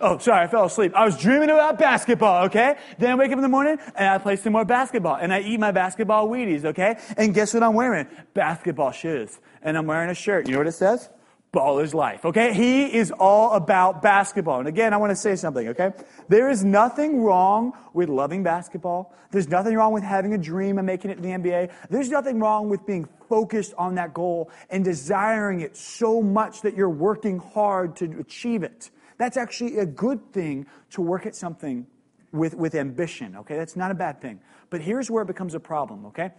Oh, 0.00 0.18
sorry, 0.18 0.44
I 0.44 0.46
fell 0.46 0.64
asleep. 0.64 0.92
I 0.94 1.04
was 1.04 1.16
dreaming 1.16 1.48
about 1.48 1.78
basketball, 1.78 2.44
okay? 2.46 2.76
Then 2.98 3.12
I 3.12 3.14
wake 3.14 3.30
up 3.30 3.38
in 3.38 3.42
the 3.42 3.48
morning 3.48 3.78
and 3.94 4.08
I 4.08 4.18
play 4.18 4.36
some 4.36 4.52
more 4.52 4.64
basketball 4.64 5.16
and 5.16 5.32
I 5.32 5.40
eat 5.40 5.58
my 5.58 5.72
basketball 5.72 6.28
Wheaties, 6.28 6.64
okay? 6.66 6.98
And 7.16 7.32
guess 7.32 7.54
what 7.54 7.62
I'm 7.62 7.74
wearing? 7.74 8.06
Basketball 8.34 8.92
shoes. 8.92 9.38
And 9.62 9.76
I'm 9.76 9.86
wearing 9.86 10.10
a 10.10 10.14
shirt. 10.14 10.46
You 10.46 10.52
know 10.52 10.58
what 10.58 10.66
it 10.66 10.72
says? 10.72 11.08
Ball 11.56 11.78
is 11.78 11.94
life, 11.94 12.26
okay? 12.26 12.52
He 12.52 12.84
is 12.84 13.10
all 13.10 13.52
about 13.52 14.02
basketball. 14.02 14.58
And 14.58 14.68
again, 14.68 14.92
I 14.92 14.98
want 14.98 15.10
to 15.10 15.16
say 15.16 15.36
something, 15.36 15.68
okay? 15.68 15.90
There 16.28 16.50
is 16.50 16.62
nothing 16.62 17.22
wrong 17.22 17.72
with 17.94 18.10
loving 18.10 18.42
basketball. 18.42 19.14
There's 19.30 19.48
nothing 19.48 19.74
wrong 19.74 19.94
with 19.94 20.02
having 20.02 20.34
a 20.34 20.38
dream 20.38 20.76
and 20.76 20.86
making 20.86 21.12
it 21.12 21.16
in 21.16 21.22
the 21.22 21.30
NBA. 21.30 21.72
There's 21.88 22.10
nothing 22.10 22.40
wrong 22.40 22.68
with 22.68 22.84
being 22.84 23.08
focused 23.30 23.72
on 23.78 23.94
that 23.94 24.12
goal 24.12 24.50
and 24.68 24.84
desiring 24.84 25.60
it 25.60 25.78
so 25.78 26.20
much 26.20 26.60
that 26.60 26.76
you're 26.76 26.90
working 26.90 27.38
hard 27.38 27.96
to 27.96 28.18
achieve 28.20 28.62
it. 28.62 28.90
That's 29.16 29.38
actually 29.38 29.78
a 29.78 29.86
good 29.86 30.34
thing 30.34 30.66
to 30.90 31.00
work 31.00 31.24
at 31.24 31.34
something 31.34 31.86
with, 32.32 32.54
with 32.54 32.74
ambition, 32.74 33.34
okay? 33.34 33.56
That's 33.56 33.76
not 33.76 33.90
a 33.90 33.94
bad 33.94 34.20
thing. 34.20 34.40
But 34.68 34.82
here's 34.82 35.10
where 35.10 35.22
it 35.22 35.26
becomes 35.26 35.54
a 35.54 35.60
problem, 35.60 36.04
okay? 36.04 36.32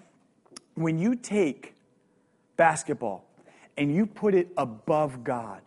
When 0.76 1.00
you 1.00 1.16
take 1.16 1.74
basketball 2.56 3.28
and 3.78 3.94
you 3.94 4.06
put 4.06 4.34
it 4.34 4.50
above 4.58 5.24
God. 5.24 5.62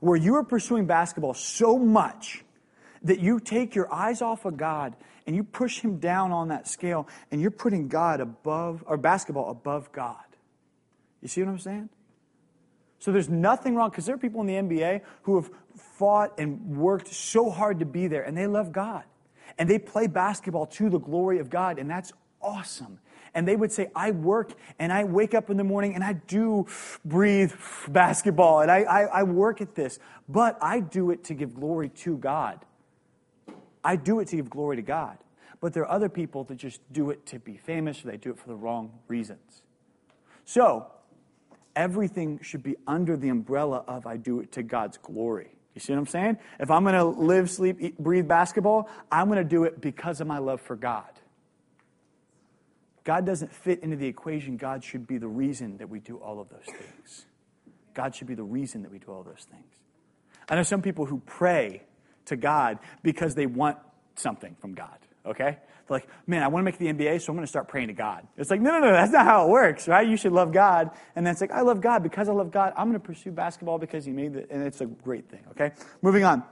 Where 0.00 0.16
you 0.16 0.36
are 0.36 0.44
pursuing 0.44 0.86
basketball 0.86 1.34
so 1.34 1.78
much 1.78 2.44
that 3.02 3.20
you 3.20 3.40
take 3.40 3.74
your 3.74 3.92
eyes 3.92 4.22
off 4.22 4.44
of 4.44 4.56
God 4.56 4.94
and 5.26 5.34
you 5.36 5.44
push 5.44 5.80
him 5.80 5.98
down 5.98 6.32
on 6.32 6.48
that 6.48 6.68
scale 6.68 7.08
and 7.30 7.40
you're 7.40 7.50
putting 7.50 7.88
God 7.88 8.20
above, 8.20 8.84
or 8.86 8.96
basketball 8.96 9.50
above 9.50 9.92
God. 9.92 10.16
You 11.20 11.28
see 11.28 11.42
what 11.42 11.50
I'm 11.50 11.58
saying? 11.58 11.88
So 12.98 13.10
there's 13.10 13.28
nothing 13.28 13.74
wrong, 13.74 13.90
because 13.90 14.06
there 14.06 14.14
are 14.14 14.18
people 14.18 14.40
in 14.42 14.46
the 14.46 14.54
NBA 14.54 15.00
who 15.22 15.36
have 15.36 15.50
fought 15.76 16.38
and 16.38 16.76
worked 16.76 17.08
so 17.08 17.50
hard 17.50 17.80
to 17.80 17.84
be 17.84 18.06
there, 18.06 18.22
and 18.22 18.36
they 18.36 18.46
love 18.46 18.72
God. 18.72 19.02
And 19.58 19.68
they 19.68 19.78
play 19.78 20.06
basketball 20.06 20.66
to 20.66 20.88
the 20.88 20.98
glory 20.98 21.38
of 21.38 21.50
God, 21.50 21.78
and 21.78 21.90
that's 21.90 22.12
awesome 22.40 23.00
and 23.34 23.48
they 23.48 23.56
would 23.56 23.72
say, 23.72 23.88
I 23.94 24.10
work 24.10 24.52
and 24.78 24.92
I 24.92 25.04
wake 25.04 25.34
up 25.34 25.50
in 25.50 25.56
the 25.56 25.64
morning 25.64 25.94
and 25.94 26.04
I 26.04 26.14
do 26.14 26.66
breathe 27.04 27.52
basketball 27.88 28.60
and 28.60 28.70
I, 28.70 28.80
I, 28.82 29.02
I 29.02 29.22
work 29.22 29.60
at 29.60 29.74
this, 29.74 29.98
but 30.28 30.58
I 30.60 30.80
do 30.80 31.10
it 31.10 31.24
to 31.24 31.34
give 31.34 31.54
glory 31.54 31.88
to 31.88 32.16
God. 32.16 32.64
I 33.84 33.96
do 33.96 34.20
it 34.20 34.28
to 34.28 34.36
give 34.36 34.50
glory 34.50 34.76
to 34.76 34.82
God. 34.82 35.18
But 35.60 35.72
there 35.72 35.84
are 35.84 35.90
other 35.90 36.08
people 36.08 36.44
that 36.44 36.56
just 36.56 36.80
do 36.92 37.10
it 37.10 37.24
to 37.26 37.38
be 37.38 37.56
famous 37.56 38.04
or 38.04 38.08
they 38.08 38.16
do 38.16 38.30
it 38.30 38.38
for 38.38 38.48
the 38.48 38.56
wrong 38.56 38.98
reasons. 39.06 39.62
So, 40.44 40.90
everything 41.76 42.40
should 42.42 42.62
be 42.62 42.76
under 42.86 43.16
the 43.16 43.28
umbrella 43.28 43.84
of 43.86 44.06
I 44.06 44.16
do 44.16 44.40
it 44.40 44.52
to 44.52 44.62
God's 44.62 44.98
glory. 44.98 45.50
You 45.74 45.80
see 45.80 45.92
what 45.92 46.00
I'm 46.00 46.06
saying? 46.06 46.38
If 46.58 46.70
I'm 46.70 46.82
going 46.82 46.96
to 46.96 47.04
live, 47.04 47.48
sleep, 47.48 47.78
eat, 47.80 47.98
breathe 47.98 48.28
basketball, 48.28 48.90
I'm 49.10 49.28
going 49.28 49.38
to 49.38 49.44
do 49.44 49.64
it 49.64 49.80
because 49.80 50.20
of 50.20 50.26
my 50.26 50.38
love 50.38 50.60
for 50.60 50.76
God. 50.76 51.11
God 53.04 53.26
doesn't 53.26 53.52
fit 53.52 53.82
into 53.82 53.96
the 53.96 54.06
equation. 54.06 54.56
God 54.56 54.84
should 54.84 55.06
be 55.06 55.18
the 55.18 55.28
reason 55.28 55.78
that 55.78 55.88
we 55.88 55.98
do 55.98 56.18
all 56.18 56.40
of 56.40 56.48
those 56.48 56.64
things. 56.64 57.26
God 57.94 58.14
should 58.14 58.26
be 58.26 58.34
the 58.34 58.44
reason 58.44 58.82
that 58.82 58.92
we 58.92 58.98
do 58.98 59.08
all 59.08 59.22
those 59.22 59.46
things. 59.50 59.64
I 60.48 60.54
know 60.54 60.62
some 60.62 60.82
people 60.82 61.06
who 61.06 61.20
pray 61.24 61.82
to 62.26 62.36
God 62.36 62.78
because 63.02 63.34
they 63.34 63.46
want 63.46 63.78
something 64.14 64.56
from 64.60 64.74
God, 64.74 64.98
okay? 65.26 65.58
They're 65.88 65.96
like, 65.96 66.08
man, 66.26 66.42
I 66.42 66.48
want 66.48 66.62
to 66.62 66.64
make 66.64 66.78
the 66.78 66.86
NBA, 66.86 67.20
so 67.20 67.32
I'm 67.32 67.36
going 67.36 67.44
to 67.44 67.50
start 67.50 67.68
praying 67.68 67.88
to 67.88 67.94
God. 67.94 68.26
It's 68.36 68.50
like, 68.50 68.60
no, 68.60 68.70
no, 68.72 68.80
no, 68.80 68.92
that's 68.92 69.12
not 69.12 69.24
how 69.24 69.46
it 69.46 69.50
works, 69.50 69.88
right? 69.88 70.06
You 70.06 70.16
should 70.16 70.32
love 70.32 70.52
God. 70.52 70.90
And 71.16 71.26
then 71.26 71.32
it's 71.32 71.40
like, 71.40 71.50
I 71.50 71.62
love 71.62 71.80
God. 71.80 72.02
Because 72.02 72.28
I 72.28 72.32
love 72.32 72.50
God, 72.50 72.72
I'm 72.76 72.88
going 72.88 73.00
to 73.00 73.06
pursue 73.06 73.32
basketball 73.32 73.78
because 73.78 74.04
He 74.04 74.12
made 74.12 74.36
it. 74.36 74.48
And 74.50 74.62
it's 74.62 74.80
a 74.80 74.86
great 74.86 75.28
thing, 75.28 75.40
okay? 75.50 75.72
Moving 76.00 76.24
on. 76.24 76.42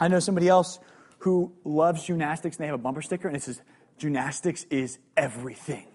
I 0.00 0.08
know 0.08 0.20
somebody 0.20 0.48
else 0.48 0.78
who 1.18 1.52
loves 1.64 2.04
gymnastics 2.04 2.56
and 2.56 2.64
they 2.64 2.66
have 2.66 2.74
a 2.74 2.82
bumper 2.82 3.02
sticker 3.02 3.28
and 3.28 3.36
it 3.36 3.42
says, 3.42 3.60
gymnastics 4.02 4.66
is 4.68 4.98
everything. 5.16 5.86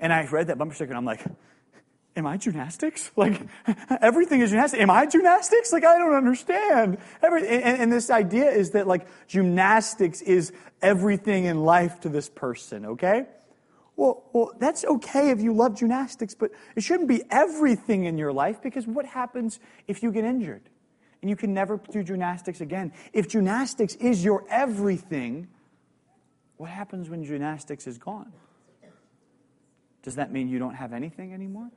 And 0.00 0.12
I 0.12 0.26
read 0.26 0.48
that 0.48 0.58
bumper 0.58 0.74
sticker 0.74 0.90
and 0.90 0.98
I'm 0.98 1.04
like, 1.04 1.24
am 2.16 2.26
I 2.26 2.36
gymnastics? 2.36 3.12
Like, 3.16 3.40
everything 4.00 4.40
is 4.40 4.50
gymnastics. 4.50 4.82
Am 4.82 4.90
I 4.90 5.06
gymnastics? 5.06 5.72
Like, 5.72 5.84
I 5.84 5.96
don't 5.96 6.14
understand. 6.14 6.98
Every, 7.22 7.46
and, 7.46 7.82
and, 7.82 7.92
this 7.92 8.10
idea 8.10 8.50
is 8.50 8.72
that, 8.72 8.88
like, 8.88 9.06
gymnastics 9.28 10.20
is 10.20 10.52
everything 10.82 11.44
in 11.44 11.62
life 11.62 12.00
to 12.00 12.08
this 12.08 12.28
person, 12.28 12.86
okay? 12.86 13.26
Well, 13.94 14.24
well, 14.32 14.50
that's 14.58 14.84
okay 14.84 15.30
if 15.30 15.40
you 15.40 15.52
love 15.54 15.76
gymnastics, 15.76 16.34
but 16.34 16.50
it 16.74 16.82
shouldn't 16.82 17.08
be 17.08 17.22
everything 17.30 18.06
in 18.06 18.18
your 18.18 18.32
life 18.32 18.60
because 18.60 18.88
what 18.88 19.06
happens 19.06 19.60
if 19.86 20.02
you 20.02 20.10
get 20.10 20.24
injured 20.24 20.62
and 21.22 21.30
you 21.30 21.36
can 21.36 21.54
never 21.54 21.80
do 21.92 22.02
gymnastics 22.02 22.60
again? 22.60 22.92
If 23.12 23.28
gymnastics 23.28 23.94
is 23.94 24.24
your 24.24 24.44
everything, 24.50 25.46
what 26.56 26.70
happens 26.70 27.10
when 27.10 27.24
gymnastics 27.24 27.86
is 27.86 27.98
gone? 27.98 28.32
Does 30.02 30.16
that 30.16 30.32
mean 30.32 30.48
you 30.48 30.58
don't 30.58 30.74
have 30.74 30.92
anything 30.92 31.32
anymore? 31.32 31.70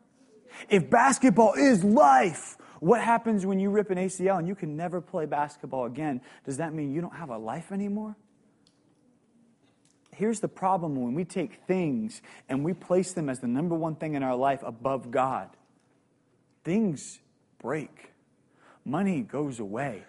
If 0.69 0.89
basketball 0.89 1.53
is 1.53 1.83
life, 1.83 2.57
what 2.79 3.01
happens 3.01 3.45
when 3.45 3.59
you 3.59 3.69
rip 3.69 3.89
an 3.89 3.97
ACL 3.97 4.37
and 4.37 4.47
you 4.47 4.55
can 4.55 4.75
never 4.75 5.01
play 5.01 5.25
basketball 5.25 5.85
again? 5.85 6.21
Does 6.45 6.57
that 6.57 6.73
mean 6.73 6.93
you 6.93 7.01
don't 7.01 7.15
have 7.15 7.29
a 7.29 7.37
life 7.37 7.71
anymore? 7.71 8.15
Here's 10.15 10.39
the 10.39 10.47
problem 10.47 10.95
when 10.95 11.13
we 11.13 11.25
take 11.25 11.61
things 11.67 12.21
and 12.49 12.63
we 12.63 12.73
place 12.73 13.13
them 13.13 13.29
as 13.29 13.39
the 13.39 13.47
number 13.47 13.75
one 13.75 13.95
thing 13.95 14.15
in 14.15 14.23
our 14.23 14.35
life 14.35 14.61
above 14.63 15.11
God. 15.11 15.49
Things 16.63 17.19
break. 17.59 18.13
Money 18.83 19.21
goes 19.21 19.59
away. 19.59 20.03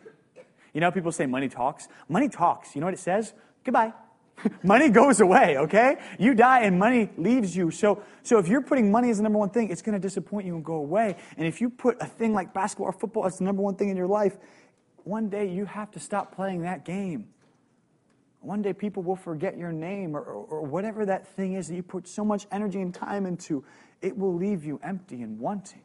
You 0.72 0.80
know, 0.80 0.90
people 0.90 1.12
say 1.12 1.26
money 1.26 1.48
talks. 1.48 1.88
Money 2.08 2.28
talks. 2.28 2.74
You 2.74 2.80
know 2.80 2.86
what 2.86 2.94
it 2.94 3.00
says? 3.00 3.32
Goodbye. 3.64 3.92
money 4.62 4.88
goes 4.88 5.20
away, 5.20 5.56
okay? 5.58 5.96
You 6.18 6.34
die 6.34 6.60
and 6.60 6.78
money 6.78 7.10
leaves 7.16 7.56
you. 7.56 7.70
So, 7.70 8.02
so 8.22 8.38
if 8.38 8.48
you're 8.48 8.62
putting 8.62 8.90
money 8.90 9.10
as 9.10 9.18
the 9.18 9.22
number 9.22 9.38
one 9.38 9.50
thing, 9.50 9.70
it's 9.70 9.82
going 9.82 9.94
to 9.94 10.00
disappoint 10.00 10.46
you 10.46 10.54
and 10.54 10.64
go 10.64 10.74
away. 10.74 11.16
And 11.36 11.46
if 11.46 11.60
you 11.60 11.70
put 11.70 11.96
a 12.00 12.06
thing 12.06 12.32
like 12.32 12.52
basketball 12.52 12.88
or 12.88 12.92
football 12.92 13.26
as 13.26 13.38
the 13.38 13.44
number 13.44 13.62
one 13.62 13.74
thing 13.74 13.88
in 13.88 13.96
your 13.96 14.06
life, 14.06 14.36
one 15.04 15.28
day 15.28 15.48
you 15.48 15.64
have 15.64 15.90
to 15.92 16.00
stop 16.00 16.34
playing 16.34 16.62
that 16.62 16.84
game. 16.84 17.28
One 18.40 18.62
day 18.62 18.72
people 18.72 19.02
will 19.02 19.16
forget 19.16 19.58
your 19.58 19.72
name 19.72 20.16
or, 20.16 20.20
or, 20.20 20.44
or 20.44 20.62
whatever 20.62 21.04
that 21.06 21.26
thing 21.26 21.54
is 21.54 21.68
that 21.68 21.74
you 21.74 21.82
put 21.82 22.06
so 22.06 22.24
much 22.24 22.46
energy 22.52 22.80
and 22.80 22.94
time 22.94 23.26
into. 23.26 23.64
It 24.00 24.16
will 24.16 24.34
leave 24.34 24.64
you 24.64 24.78
empty 24.82 25.22
and 25.22 25.38
wanting. 25.38 25.82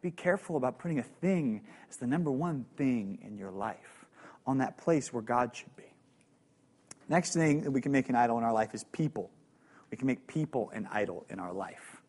Be 0.00 0.10
careful 0.10 0.56
about 0.56 0.78
putting 0.78 0.98
a 0.98 1.02
thing 1.02 1.62
as 1.90 1.96
the 1.96 2.06
number 2.06 2.30
one 2.30 2.64
thing 2.76 3.18
in 3.22 3.36
your 3.36 3.50
life 3.50 4.06
on 4.46 4.58
that 4.58 4.78
place 4.78 5.12
where 5.12 5.22
God 5.22 5.54
should 5.54 5.74
be. 5.76 5.95
Next 7.08 7.34
thing 7.34 7.62
that 7.62 7.70
we 7.70 7.80
can 7.80 7.92
make 7.92 8.08
an 8.08 8.16
idol 8.16 8.38
in 8.38 8.44
our 8.44 8.52
life 8.52 8.74
is 8.74 8.84
people. 8.84 9.30
We 9.90 9.96
can 9.96 10.06
make 10.06 10.26
people 10.26 10.70
an 10.74 10.88
idol 10.90 11.24
in 11.30 11.38
our 11.38 11.52
life. 11.52 12.02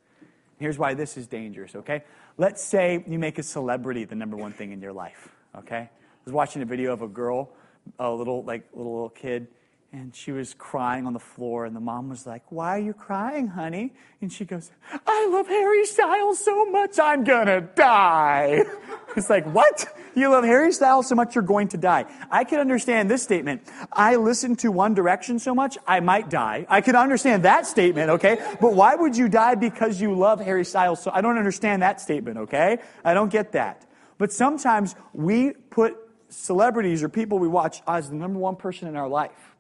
Here's 0.59 0.79
why 0.79 0.95
this 0.95 1.17
is 1.17 1.27
dangerous, 1.27 1.75
okay? 1.75 2.03
Let's 2.37 2.63
say 2.63 3.03
you 3.07 3.19
make 3.19 3.37
a 3.37 3.43
celebrity 3.43 4.05
the 4.05 4.15
number 4.15 4.35
one 4.35 4.53
thing 4.53 4.71
in 4.71 4.81
your 4.81 4.93
life, 4.93 5.29
okay? 5.55 5.77
I 5.81 5.89
was 6.25 6.33
watching 6.33 6.63
a 6.63 6.65
video 6.65 6.93
of 6.93 7.03
a 7.03 7.07
girl, 7.07 7.51
a 7.99 8.11
little 8.11 8.43
like 8.43 8.63
little, 8.73 8.93
little 8.93 9.09
kid, 9.09 9.47
and 9.93 10.15
she 10.15 10.31
was 10.31 10.53
crying 10.55 11.05
on 11.05 11.13
the 11.13 11.19
floor, 11.19 11.65
and 11.65 11.75
the 11.75 11.79
mom 11.79 12.09
was 12.09 12.25
like, 12.25 12.51
Why 12.51 12.69
are 12.71 12.79
you 12.79 12.93
crying, 12.93 13.47
honey? 13.47 13.93
And 14.19 14.33
she 14.33 14.45
goes, 14.45 14.71
I 15.05 15.29
love 15.31 15.47
Harry 15.47 15.85
Styles 15.85 16.43
so 16.43 16.65
much, 16.65 16.99
I'm 16.99 17.23
gonna 17.23 17.61
die. 17.61 18.63
It's 19.17 19.29
like, 19.29 19.45
What? 19.45 19.93
You 20.15 20.29
love 20.29 20.43
Harry 20.45 20.71
Styles 20.71 21.07
so 21.07 21.15
much, 21.15 21.35
you're 21.35 21.43
going 21.43 21.67
to 21.69 21.77
die. 21.77 22.05
I 22.31 22.43
can 22.43 22.59
understand 22.59 23.09
this 23.09 23.21
statement. 23.21 23.61
I 23.91 24.15
listen 24.15 24.55
to 24.57 24.71
One 24.71 24.93
Direction 24.93 25.37
so 25.37 25.53
much, 25.53 25.77
I 25.85 25.99
might 25.99 26.29
die. 26.29 26.65
I 26.69 26.81
can 26.81 26.95
understand 26.95 27.43
that 27.43 27.67
statement, 27.67 28.09
okay? 28.11 28.37
But 28.59 28.73
why 28.73 28.95
would 28.95 29.15
you 29.15 29.27
die 29.29 29.55
because 29.55 30.01
you 30.01 30.15
love 30.15 30.39
Harry 30.39 30.65
Styles? 30.65 31.03
So 31.03 31.11
I 31.13 31.21
don't 31.21 31.37
understand 31.37 31.81
that 31.81 32.01
statement, 32.01 32.37
okay? 32.37 32.79
I 33.03 33.13
don't 33.13 33.31
get 33.31 33.51
that. 33.51 33.85
But 34.17 34.31
sometimes 34.31 34.95
we 35.13 35.51
put 35.51 35.97
celebrities 36.29 37.03
or 37.03 37.09
people 37.09 37.39
we 37.39 37.47
watch 37.47 37.81
as 37.87 38.09
the 38.09 38.15
number 38.15 38.39
one 38.39 38.55
person 38.55 38.87
in 38.87 38.95
our 38.95 39.07
life. 39.07 39.55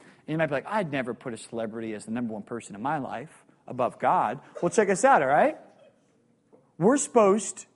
And 0.00 0.28
you 0.28 0.38
might 0.38 0.46
be 0.46 0.54
like, 0.54 0.66
I'd 0.66 0.92
never 0.92 1.14
put 1.14 1.32
a 1.32 1.38
celebrity 1.38 1.94
as 1.94 2.04
the 2.04 2.12
number 2.12 2.32
one 2.32 2.42
person 2.42 2.74
in 2.74 2.82
my 2.82 2.98
life 2.98 3.44
above 3.66 3.98
God. 3.98 4.40
Well, 4.60 4.70
check 4.70 4.90
us 4.90 5.04
out, 5.04 5.22
all 5.22 5.28
right? 5.28 5.56
We're 6.78 6.96
supposed 6.96 7.66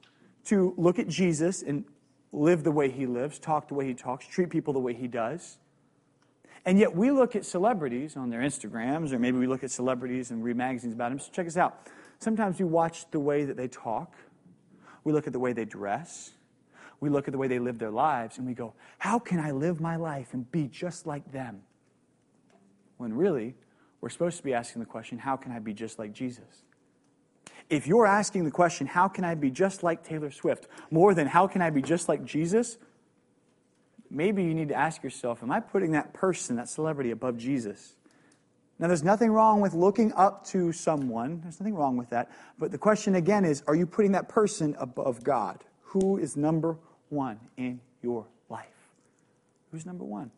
to 0.46 0.74
look 0.76 0.98
at 0.98 1.08
Jesus 1.08 1.62
and 1.62 1.84
live 2.32 2.64
the 2.64 2.72
way 2.72 2.90
he 2.90 3.06
lives, 3.06 3.38
talk 3.38 3.68
the 3.68 3.74
way 3.74 3.86
he 3.86 3.94
talks, 3.94 4.26
treat 4.26 4.50
people 4.50 4.72
the 4.72 4.80
way 4.80 4.94
he 4.94 5.08
does. 5.08 5.58
And 6.64 6.78
yet 6.78 6.96
we 6.96 7.10
look 7.10 7.36
at 7.36 7.44
celebrities 7.44 8.16
on 8.16 8.30
their 8.30 8.40
Instagrams, 8.40 9.12
or 9.12 9.18
maybe 9.18 9.38
we 9.38 9.46
look 9.46 9.62
at 9.62 9.70
celebrities 9.70 10.30
and 10.30 10.42
read 10.42 10.56
magazines 10.56 10.94
about 10.94 11.10
them. 11.10 11.20
So 11.20 11.30
check 11.32 11.46
us 11.46 11.56
out. 11.56 11.88
Sometimes 12.18 12.58
we 12.58 12.64
watch 12.64 13.08
the 13.10 13.20
way 13.20 13.44
that 13.44 13.56
they 13.56 13.68
talk, 13.68 14.14
we 15.04 15.12
look 15.12 15.26
at 15.26 15.32
the 15.32 15.38
way 15.38 15.52
they 15.52 15.64
dress, 15.64 16.32
we 16.98 17.08
look 17.08 17.28
at 17.28 17.32
the 17.32 17.38
way 17.38 17.46
they 17.46 17.58
live 17.58 17.78
their 17.78 17.90
lives, 17.90 18.38
and 18.38 18.46
we 18.46 18.54
go, 18.54 18.74
How 18.98 19.18
can 19.18 19.38
I 19.38 19.52
live 19.52 19.80
my 19.80 19.96
life 19.96 20.32
and 20.32 20.50
be 20.50 20.66
just 20.66 21.06
like 21.06 21.30
them? 21.30 21.62
When 22.96 23.12
really, 23.12 23.54
we're 24.00 24.10
supposed 24.10 24.36
to 24.38 24.42
be 24.42 24.54
asking 24.54 24.80
the 24.80 24.86
question, 24.86 25.18
how 25.18 25.36
can 25.36 25.52
I 25.52 25.58
be 25.58 25.72
just 25.72 25.98
like 25.98 26.12
Jesus? 26.12 26.62
If 27.68 27.86
you're 27.86 28.06
asking 28.06 28.44
the 28.44 28.50
question, 28.50 28.86
how 28.86 29.08
can 29.08 29.24
I 29.24 29.34
be 29.34 29.50
just 29.50 29.82
like 29.82 30.04
Taylor 30.04 30.30
Swift, 30.30 30.68
more 30.90 31.14
than 31.14 31.26
how 31.26 31.46
can 31.46 31.62
I 31.62 31.70
be 31.70 31.82
just 31.82 32.08
like 32.08 32.24
Jesus, 32.24 32.78
maybe 34.10 34.44
you 34.44 34.54
need 34.54 34.68
to 34.68 34.74
ask 34.74 35.02
yourself, 35.02 35.42
am 35.42 35.50
I 35.50 35.60
putting 35.60 35.92
that 35.92 36.12
person, 36.12 36.56
that 36.56 36.68
celebrity, 36.68 37.10
above 37.10 37.36
Jesus? 37.38 37.96
Now, 38.78 38.88
there's 38.88 39.02
nothing 39.02 39.30
wrong 39.30 39.60
with 39.60 39.72
looking 39.72 40.12
up 40.12 40.44
to 40.48 40.70
someone. 40.70 41.40
There's 41.42 41.58
nothing 41.58 41.74
wrong 41.74 41.96
with 41.96 42.10
that. 42.10 42.30
But 42.58 42.72
the 42.72 42.78
question 42.78 43.14
again 43.14 43.44
is 43.44 43.62
are 43.66 43.74
you 43.74 43.86
putting 43.86 44.12
that 44.12 44.28
person 44.28 44.76
above 44.78 45.24
God? 45.24 45.64
Who 45.82 46.18
is 46.18 46.36
number 46.36 46.76
one 47.08 47.40
in 47.56 47.80
your 48.02 48.26
life? 48.50 48.66
Who's 49.72 49.86
number 49.86 50.04
one? 50.04 50.30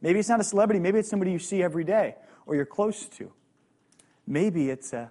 Maybe 0.00 0.18
it's 0.18 0.28
not 0.28 0.40
a 0.40 0.44
celebrity, 0.44 0.80
maybe 0.80 0.98
it's 0.98 1.10
somebody 1.10 1.32
you 1.32 1.38
see 1.38 1.62
every 1.62 1.84
day 1.84 2.16
or 2.46 2.54
you're 2.54 2.64
close 2.64 3.06
to. 3.06 3.32
Maybe 4.26 4.70
it's 4.70 4.92
a 4.92 5.10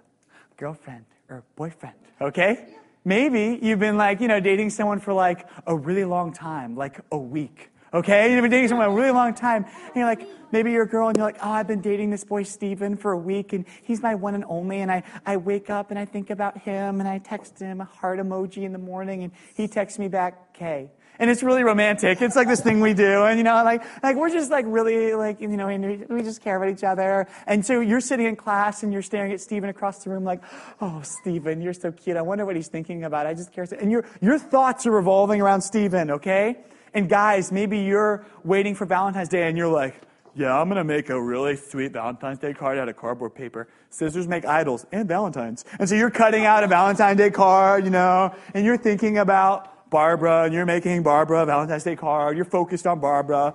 girlfriend 0.56 1.04
or 1.28 1.44
boyfriend, 1.56 1.96
okay? 2.20 2.66
Maybe 3.04 3.58
you've 3.62 3.78
been 3.78 3.96
like, 3.96 4.20
you 4.20 4.28
know, 4.28 4.40
dating 4.40 4.70
someone 4.70 4.98
for 5.00 5.12
like 5.12 5.46
a 5.66 5.76
really 5.76 6.04
long 6.04 6.32
time, 6.32 6.76
like 6.76 7.00
a 7.12 7.18
week. 7.18 7.70
Okay? 7.96 8.32
You've 8.32 8.42
been 8.42 8.50
dating 8.50 8.68
someone 8.68 8.88
a 8.88 8.92
really 8.92 9.10
long 9.10 9.32
time. 9.32 9.64
And 9.64 9.96
you're 9.96 10.04
like, 10.04 10.28
maybe 10.52 10.70
you're 10.70 10.82
a 10.82 10.88
girl 10.88 11.08
and 11.08 11.16
you're 11.16 11.26
like, 11.26 11.38
oh, 11.42 11.50
I've 11.50 11.66
been 11.66 11.80
dating 11.80 12.10
this 12.10 12.24
boy 12.24 12.42
Steven 12.42 12.96
for 12.96 13.12
a 13.12 13.18
week 13.18 13.54
and 13.54 13.64
he's 13.82 14.02
my 14.02 14.14
one 14.14 14.34
and 14.34 14.44
only. 14.48 14.80
And 14.80 14.92
I, 14.92 15.02
I 15.24 15.38
wake 15.38 15.70
up 15.70 15.90
and 15.90 15.98
I 15.98 16.04
think 16.04 16.28
about 16.30 16.58
him 16.58 17.00
and 17.00 17.08
I 17.08 17.18
text 17.18 17.58
him 17.58 17.80
a 17.80 17.84
heart 17.84 18.18
emoji 18.18 18.64
in 18.64 18.72
the 18.72 18.78
morning 18.78 19.22
and 19.22 19.32
he 19.54 19.66
texts 19.66 19.98
me 19.98 20.08
back, 20.08 20.52
K 20.52 20.90
and 21.18 21.30
it's 21.30 21.42
really 21.42 21.62
romantic. 21.62 22.20
It's 22.20 22.36
like 22.36 22.48
this 22.48 22.60
thing 22.60 22.80
we 22.80 22.94
do, 22.94 23.24
and 23.24 23.38
you 23.38 23.44
know, 23.44 23.62
like 23.64 23.82
like 24.02 24.16
we're 24.16 24.30
just 24.30 24.50
like 24.50 24.66
really 24.68 25.14
like 25.14 25.40
you 25.40 25.48
know, 25.48 25.66
we 26.08 26.22
just 26.22 26.42
care 26.42 26.56
about 26.56 26.68
each 26.68 26.84
other. 26.84 27.26
And 27.46 27.64
so 27.64 27.80
you're 27.80 28.00
sitting 28.00 28.26
in 28.26 28.36
class 28.36 28.82
and 28.82 28.92
you're 28.92 29.02
staring 29.02 29.32
at 29.32 29.40
Stephen 29.40 29.70
across 29.70 30.04
the 30.04 30.10
room, 30.10 30.24
like, 30.24 30.42
oh, 30.80 31.00
Stephen, 31.02 31.60
you're 31.60 31.72
so 31.72 31.92
cute. 31.92 32.16
I 32.16 32.22
wonder 32.22 32.44
what 32.44 32.56
he's 32.56 32.68
thinking 32.68 33.04
about. 33.04 33.26
I 33.26 33.34
just 33.34 33.52
care. 33.52 33.66
And 33.80 33.90
your 33.90 34.04
your 34.20 34.38
thoughts 34.38 34.86
are 34.86 34.90
revolving 34.90 35.40
around 35.40 35.62
Stephen, 35.62 36.10
okay? 36.10 36.58
And 36.96 37.08
guys, 37.08 37.52
maybe 37.52 37.78
you're 37.78 38.24
waiting 38.42 38.74
for 38.74 38.86
Valentine's 38.86 39.28
Day, 39.28 39.46
and 39.46 39.56
you're 39.56 39.68
like. 39.68 40.02
Yeah, 40.38 40.60
I'm 40.60 40.68
gonna 40.68 40.84
make 40.84 41.08
a 41.08 41.18
really 41.18 41.56
sweet 41.56 41.92
Valentine's 41.92 42.38
Day 42.38 42.52
card 42.52 42.76
out 42.76 42.90
of 42.90 42.96
cardboard 42.98 43.34
paper. 43.34 43.68
Scissors 43.88 44.28
make 44.28 44.44
idols 44.44 44.84
and 44.92 45.08
Valentines. 45.08 45.64
And 45.78 45.88
so 45.88 45.94
you're 45.94 46.10
cutting 46.10 46.44
out 46.44 46.62
a 46.62 46.66
Valentine's 46.66 47.16
Day 47.16 47.30
card, 47.30 47.84
you 47.84 47.90
know, 47.90 48.34
and 48.52 48.62
you're 48.62 48.76
thinking 48.76 49.16
about 49.16 49.88
Barbara, 49.88 50.44
and 50.44 50.52
you're 50.52 50.66
making 50.66 51.02
Barbara 51.02 51.44
a 51.44 51.46
Valentine's 51.46 51.84
Day 51.84 51.96
card. 51.96 52.36
You're 52.36 52.44
focused 52.44 52.86
on 52.86 53.00
Barbara. 53.00 53.54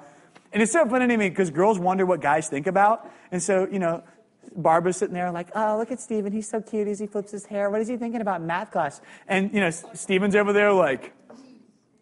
And 0.54 0.64
it's 0.64 0.72
so 0.72 0.88
funny 0.88 1.08
to 1.08 1.18
me 1.18 1.30
because 1.30 1.52
girls 1.52 1.78
wonder 1.78 2.04
what 2.04 2.20
guys 2.20 2.50
think 2.50 2.66
about. 2.66 3.08
And 3.32 3.44
so, 3.44 3.68
you 3.72 3.78
know, 3.78 4.04
Barbara's 4.56 4.98
sitting 4.98 5.14
there 5.14 5.32
like, 5.32 5.50
oh, 5.56 5.78
look 5.78 5.92
at 5.92 6.00
Steven. 6.00 6.32
He's 6.32 6.50
so 6.50 6.62
cute 6.62 6.88
as 6.88 6.98
he 6.98 7.06
flips 7.06 7.32
his 7.32 7.46
hair. 7.46 7.70
What 7.70 7.82
is 7.82 7.88
he 7.88 7.96
thinking 7.98 8.22
about 8.22 8.42
math 8.42 8.72
class? 8.72 9.02
And, 9.28 9.54
you 9.54 9.60
know, 9.60 9.70
Steven's 9.70 10.36
over 10.36 10.52
there 10.52 10.74
like, 10.74 11.14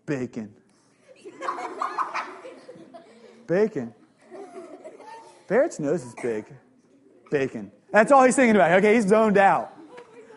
bacon. 0.05 0.53
Bacon. 3.47 3.93
Barrett's 5.47 5.79
nose 5.79 6.03
is 6.03 6.13
big. 6.21 6.45
Bacon. 7.31 7.71
That's 7.91 8.11
all 8.11 8.23
he's 8.23 8.35
thinking 8.35 8.55
about. 8.55 8.71
Okay, 8.73 8.95
he's 8.95 9.07
zoned 9.07 9.37
out. 9.37 9.73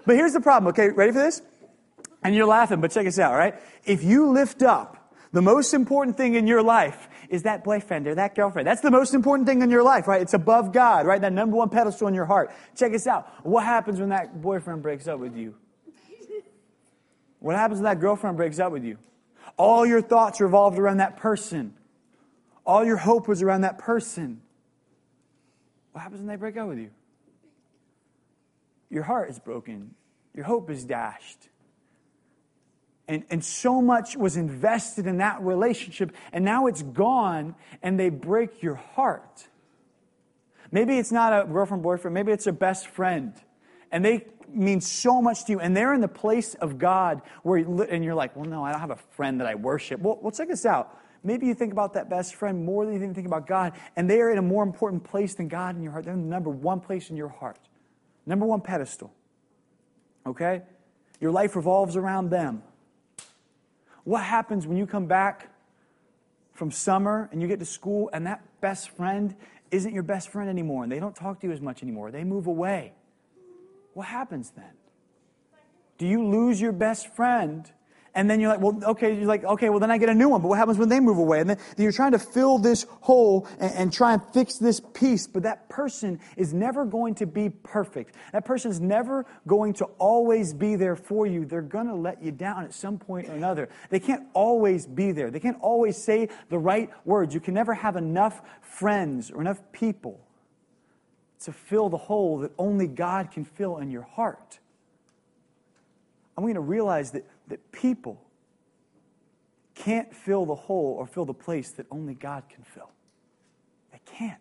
But 0.07 0.17
here's 0.17 0.33
the 0.33 0.41
problem. 0.41 0.71
Okay, 0.71 0.89
ready 0.89 1.13
for 1.13 1.19
this? 1.19 1.43
And 2.23 2.35
you're 2.35 2.47
laughing, 2.47 2.81
but 2.81 2.91
check 2.91 3.05
this 3.05 3.19
out, 3.19 3.35
right? 3.35 3.55
If 3.85 4.03
you 4.03 4.31
lift 4.31 4.63
up 4.63 5.03
the 5.33 5.43
most 5.43 5.73
important 5.73 6.17
thing 6.17 6.35
in 6.35 6.47
your 6.47 6.63
life 6.63 7.09
is 7.31 7.43
that 7.45 7.65
boyfriend 7.65 8.07
or 8.07 8.15
that 8.15 8.35
girlfriend. 8.35 8.67
That's 8.67 8.83
the 8.83 8.91
most 8.91 9.15
important 9.15 9.49
thing 9.49 9.63
in 9.63 9.71
your 9.71 9.83
life, 9.83 10.07
right? 10.07 10.21
It's 10.21 10.35
above 10.35 10.73
God, 10.73 11.07
right? 11.07 11.21
That 11.21 11.33
number 11.33 11.57
one 11.57 11.71
pedestal 11.71 12.07
in 12.09 12.15
your 12.15 12.27
heart. 12.27 12.53
Check 12.77 12.93
this 12.93 13.07
out. 13.07 13.27
What 13.45 13.65
happens 13.65 13.99
when 13.99 14.11
that 14.11 14.43
boyfriend 14.43 14.83
breaks 14.83 15.09
up 15.09 15.19
with 15.19 15.35
you? 15.35 15.55
What 17.39 17.57
happens 17.57 17.81
when 17.81 17.85
that 17.85 17.99
girlfriend 17.99 18.37
breaks 18.37 18.59
up 18.59 18.73
with 18.73 18.85
you? 18.85 18.99
All 19.57 19.87
your 19.87 20.03
thoughts 20.03 20.41
revolved 20.41 20.79
around 20.79 20.99
that 20.99 21.17
person. 21.17 21.75
All 22.65 22.85
your 22.85 22.97
hope 22.97 23.29
was 23.29 23.43
around 23.43 23.63
that 23.63 23.79
person. 23.79 24.41
What 25.93 26.03
happens 26.03 26.21
when 26.21 26.29
they 26.29 26.37
break 26.37 26.57
up 26.57 26.69
with 26.69 26.79
you? 26.79 26.91
Your 28.91 29.03
heart 29.03 29.31
is 29.31 29.39
broken. 29.39 29.95
Your 30.35 30.45
hope 30.45 30.71
is 30.71 30.85
dashed. 30.85 31.49
And, 33.09 33.25
and 33.31 33.45
so 33.45 33.83
much 33.83 34.17
was 34.17 34.37
invested 34.37 35.07
in 35.07 35.19
that 35.19 35.43
relationship, 35.43 36.13
and 36.33 36.45
now 36.45 36.67
it's 36.67 36.83
gone, 36.83 37.55
and 37.83 37.99
they 37.99 38.09
break 38.09 38.63
your 38.63 38.77
heart. 38.77 39.49
Maybe 40.71 40.97
it's 40.99 41.13
not 41.13 41.33
a 41.33 41.47
girlfriend, 41.47 41.83
boyfriend, 41.83 42.15
maybe 42.15 42.33
it's 42.33 42.47
a 42.47 42.53
best 42.53 42.87
friend. 42.87 43.35
And 43.91 44.05
they 44.05 44.27
mean 44.55 44.81
so 44.81 45.21
much 45.21 45.45
to 45.47 45.53
you, 45.53 45.61
and 45.61 45.77
they're 45.77 45.95
in 45.95 46.01
the 46.01 46.09
place 46.09 46.55
of 46.55 46.79
God 46.79 47.23
where, 47.43 47.59
you, 47.59 47.83
and 47.83 48.05
you're 48.05 48.15
like, 48.15 48.35
well, 48.37 48.45
no, 48.45 48.65
I 48.65 48.73
don't 48.73 48.81
have 48.81 48.91
a 48.91 48.97
friend 48.97 49.41
that 49.41 49.47
I 49.47 49.55
worship. 49.55 50.01
Well, 50.01 50.19
well 50.21 50.31
check 50.31 50.49
this 50.49 50.67
out. 50.67 50.99
Maybe 51.25 51.47
you 51.47 51.55
think 51.55 51.73
about 51.73 51.95
that 51.95 52.11
best 52.11 52.35
friend 52.35 52.65
more 52.65 52.85
than 52.85 52.95
you 52.95 53.15
think 53.15 53.27
about 53.27 53.47
God, 53.47 53.75
and 53.97 54.09
they 54.11 54.21
are 54.21 54.31
in 54.31 54.39
a 54.39 54.43
more 54.43 54.63
important 54.63 55.05
place 55.05 55.35
than 55.35 55.49
God 55.49 55.77
in 55.77 55.83
your 55.83 55.93
heart. 55.93 56.05
They're 56.05 56.15
in 56.15 56.23
the 56.23 56.29
number 56.29 56.51
one 56.51 56.81
place 56.81 57.11
in 57.11 57.17
your 57.17 57.29
heart, 57.29 57.59
number 58.27 58.45
one 58.45 58.61
pedestal. 58.61 59.13
Okay? 60.27 60.63
Your 61.21 61.31
life 61.31 61.55
revolves 61.55 61.97
around 61.97 62.31
them. 62.31 62.63
What 64.05 64.25
happens 64.25 64.67
when 64.67 64.77
you 64.77 64.87
come 64.87 65.07
back 65.07 65.49
from 66.53 66.71
summer 66.71 67.29
and 67.31 67.41
you 67.41 67.47
get 67.47 67.61
to 67.61 67.65
school 67.65 68.11
and 68.13 68.27
that 68.27 68.43
best 68.61 68.91
friend 68.91 69.35
isn't 69.73 69.95
your 69.95 70.03
best 70.03 70.29
friend 70.29 70.51
anymore 70.51 70.83
and 70.83 70.93
they 70.93 71.01
don't 71.01 71.17
talk 71.17 71.41
to 71.41 71.47
you 71.47 71.53
as 71.53 71.61
much 71.61 71.83
anymore? 71.83 72.11
They 72.11 72.25
move 72.25 72.47
away. 72.47 72.93
What 73.95 74.07
happens 74.07 74.51
then? 74.51 74.73
Do 75.99 76.07
you 76.07 76.27
lose 76.27 76.61
your 76.61 76.73
best 76.73 77.15
friend 77.15 77.71
and 78.15 78.29
then 78.29 78.41
you're 78.41 78.51
like, 78.51 78.61
well, 78.61 78.79
okay, 78.91 79.15
you're 79.15 79.27
like, 79.27 79.43
okay, 79.43 79.71
well, 79.71 79.79
then 79.81 79.91
I 79.91 79.97
get 79.97 80.11
a 80.11 80.15
new 80.15 80.29
one. 80.29 80.43
But 80.43 80.49
what 80.49 80.59
happens 80.59 80.77
when 80.77 80.91
they 80.91 81.01
move 81.01 81.17
away? 81.17 81.41
And 81.41 81.49
then 81.49 81.59
you're 81.79 81.93
trying 81.93 82.13
to 82.13 82.19
fill 82.19 82.59
this 82.59 82.85
hole 83.01 83.47
and, 83.59 83.73
and 83.75 83.93
try 83.93 84.13
and 84.13 84.23
fix 84.35 84.59
this 84.59 84.81
piece. 84.93 85.27
But 85.27 85.45
that 85.45 85.69
person 85.71 86.21
is 86.37 86.53
never 86.53 86.85
going 86.85 87.15
to 87.17 87.27
be 87.27 87.49
perfect. 87.49 88.15
That 88.33 88.45
person 88.45 88.71
is 88.71 88.81
never 88.81 89.25
going 89.47 89.73
to 89.75 89.87
always 89.99 90.53
be 90.53 90.77
there 90.77 90.97
for 90.97 91.27
you. 91.27 91.47
They're 91.47 91.63
going 91.63 91.87
to 91.87 91.95
let 91.95 92.23
you 92.23 92.33
down 92.33 92.65
at 92.65 92.75
some 92.75 92.99
point 92.99 93.29
or 93.29 93.33
another. 93.33 93.71
They 93.89 94.01
can't 94.01 94.27
always 94.35 94.87
be 94.87 95.13
there. 95.13 95.31
They 95.31 95.41
can't 95.41 95.59
always 95.63 95.97
say 95.97 96.29
the 96.51 96.59
right 96.59 96.91
words. 97.07 97.33
You 97.33 97.41
can 97.41 97.55
never 97.55 97.73
have 97.73 97.97
enough 97.97 98.43
friends 98.61 99.31
or 99.31 99.41
enough 99.41 99.61
people 99.73 100.21
to 101.45 101.53
fill 101.53 101.89
the 101.89 101.97
hole 101.97 102.39
that 102.39 102.53
only 102.59 102.87
God 102.87 103.31
can 103.31 103.45
fill 103.45 103.79
in 103.79 103.91
your 103.91 104.03
heart. 104.03 104.59
I'm 106.37 106.45
going 106.45 106.55
to 106.55 106.61
realize 106.61 107.11
that 107.13 107.25
that 107.49 107.73
people 107.73 108.19
can't 109.75 110.15
fill 110.15 110.47
the 110.47 110.55
hole 110.55 110.97
or 110.99 111.07
fill 111.07 111.25
the 111.25 111.35
place 111.35 111.71
that 111.73 111.87
only 111.91 112.15
God 112.15 112.45
can 112.49 112.63
fill. 112.63 112.91
They 113.91 114.01
can't. 114.07 114.41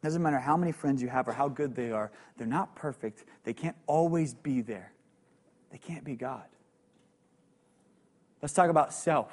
It 0.00 0.02
Doesn't 0.02 0.22
matter 0.22 0.38
how 0.38 0.56
many 0.56 0.72
friends 0.72 1.02
you 1.02 1.08
have 1.08 1.28
or 1.28 1.32
how 1.32 1.48
good 1.48 1.74
they 1.74 1.90
are, 1.90 2.10
they're 2.36 2.46
not 2.46 2.74
perfect. 2.74 3.24
They 3.44 3.52
can't 3.52 3.76
always 3.86 4.34
be 4.34 4.62
there. 4.62 4.92
They 5.70 5.78
can't 5.78 6.04
be 6.04 6.16
God. 6.16 6.44
Let's 8.40 8.54
talk 8.54 8.70
about 8.70 8.94
self. 8.94 9.30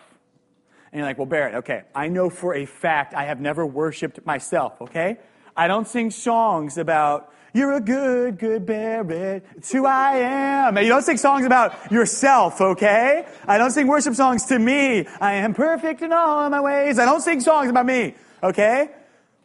And 0.91 0.99
you're 0.99 1.07
like, 1.07 1.17
well, 1.17 1.25
Barrett, 1.25 1.55
okay, 1.55 1.83
I 1.95 2.07
know 2.07 2.29
for 2.29 2.53
a 2.53 2.65
fact 2.65 3.13
I 3.13 3.23
have 3.23 3.39
never 3.39 3.65
worshiped 3.65 4.25
myself, 4.25 4.81
okay? 4.81 5.17
I 5.57 5.67
don't 5.67 5.87
sing 5.87 6.11
songs 6.11 6.77
about 6.77 7.33
you're 7.51 7.73
a 7.73 7.81
good, 7.81 8.37
good 8.37 8.67
Barrett. 8.67 9.43
It's 9.55 9.71
who 9.71 9.87
I 9.87 10.17
am. 10.17 10.77
You 10.77 10.89
don't 10.89 11.01
sing 11.01 11.17
songs 11.17 11.43
about 11.43 11.91
yourself, 11.91 12.61
okay? 12.61 13.25
I 13.47 13.57
don't 13.57 13.71
sing 13.71 13.87
worship 13.87 14.13
songs 14.13 14.45
to 14.45 14.59
me. 14.59 15.07
I 15.19 15.33
am 15.33 15.55
perfect 15.55 16.03
in 16.03 16.13
all 16.13 16.47
my 16.51 16.61
ways. 16.61 16.99
I 16.99 17.05
don't 17.05 17.21
sing 17.21 17.41
songs 17.41 17.71
about 17.71 17.87
me, 17.87 18.13
okay? 18.43 18.89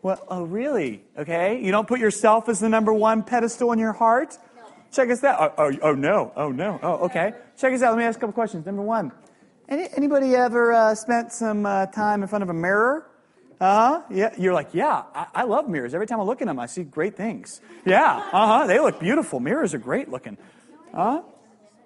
Well, 0.02 0.22
oh, 0.28 0.42
really? 0.42 1.02
Okay? 1.16 1.62
You 1.64 1.70
don't 1.70 1.88
put 1.88 2.00
yourself 2.00 2.50
as 2.50 2.60
the 2.60 2.68
number 2.68 2.92
one 2.92 3.22
pedestal 3.22 3.72
in 3.72 3.78
your 3.78 3.94
heart? 3.94 4.36
No. 4.54 4.64
Check 4.92 5.08
us 5.08 5.24
out. 5.24 5.54
Oh, 5.56 5.70
oh, 5.70 5.78
oh, 5.80 5.94
no. 5.94 6.32
Oh, 6.36 6.50
no. 6.50 6.78
Oh, 6.82 7.06
okay. 7.06 7.32
Check 7.56 7.72
us 7.72 7.80
out. 7.80 7.92
Let 7.92 7.98
me 7.98 8.04
ask 8.04 8.18
a 8.18 8.20
couple 8.20 8.34
questions. 8.34 8.66
Number 8.66 8.82
one. 8.82 9.12
Any, 9.68 9.88
anybody 9.96 10.34
ever 10.34 10.72
uh, 10.74 10.94
spent 10.94 11.32
some 11.32 11.64
uh, 11.64 11.86
time 11.86 12.22
in 12.22 12.28
front 12.28 12.42
of 12.42 12.50
a 12.50 12.54
mirror? 12.54 13.06
Uh 13.62 13.76
huh. 13.76 14.02
Yeah. 14.10 14.34
You're 14.36 14.54
like, 14.54 14.70
yeah, 14.74 15.04
I, 15.14 15.26
I, 15.32 15.42
love 15.44 15.68
mirrors. 15.68 15.94
Every 15.94 16.08
time 16.08 16.18
I 16.18 16.24
look 16.24 16.40
in 16.40 16.48
them, 16.48 16.58
I 16.58 16.66
see 16.66 16.82
great 16.82 17.16
things. 17.16 17.60
Yeah. 17.84 18.16
Uh 18.32 18.46
huh. 18.46 18.66
They 18.66 18.80
look 18.80 18.98
beautiful. 18.98 19.38
Mirrors 19.38 19.72
are 19.72 19.78
great 19.78 20.08
looking. 20.08 20.36
Uh 20.92 20.96
huh. 20.96 21.22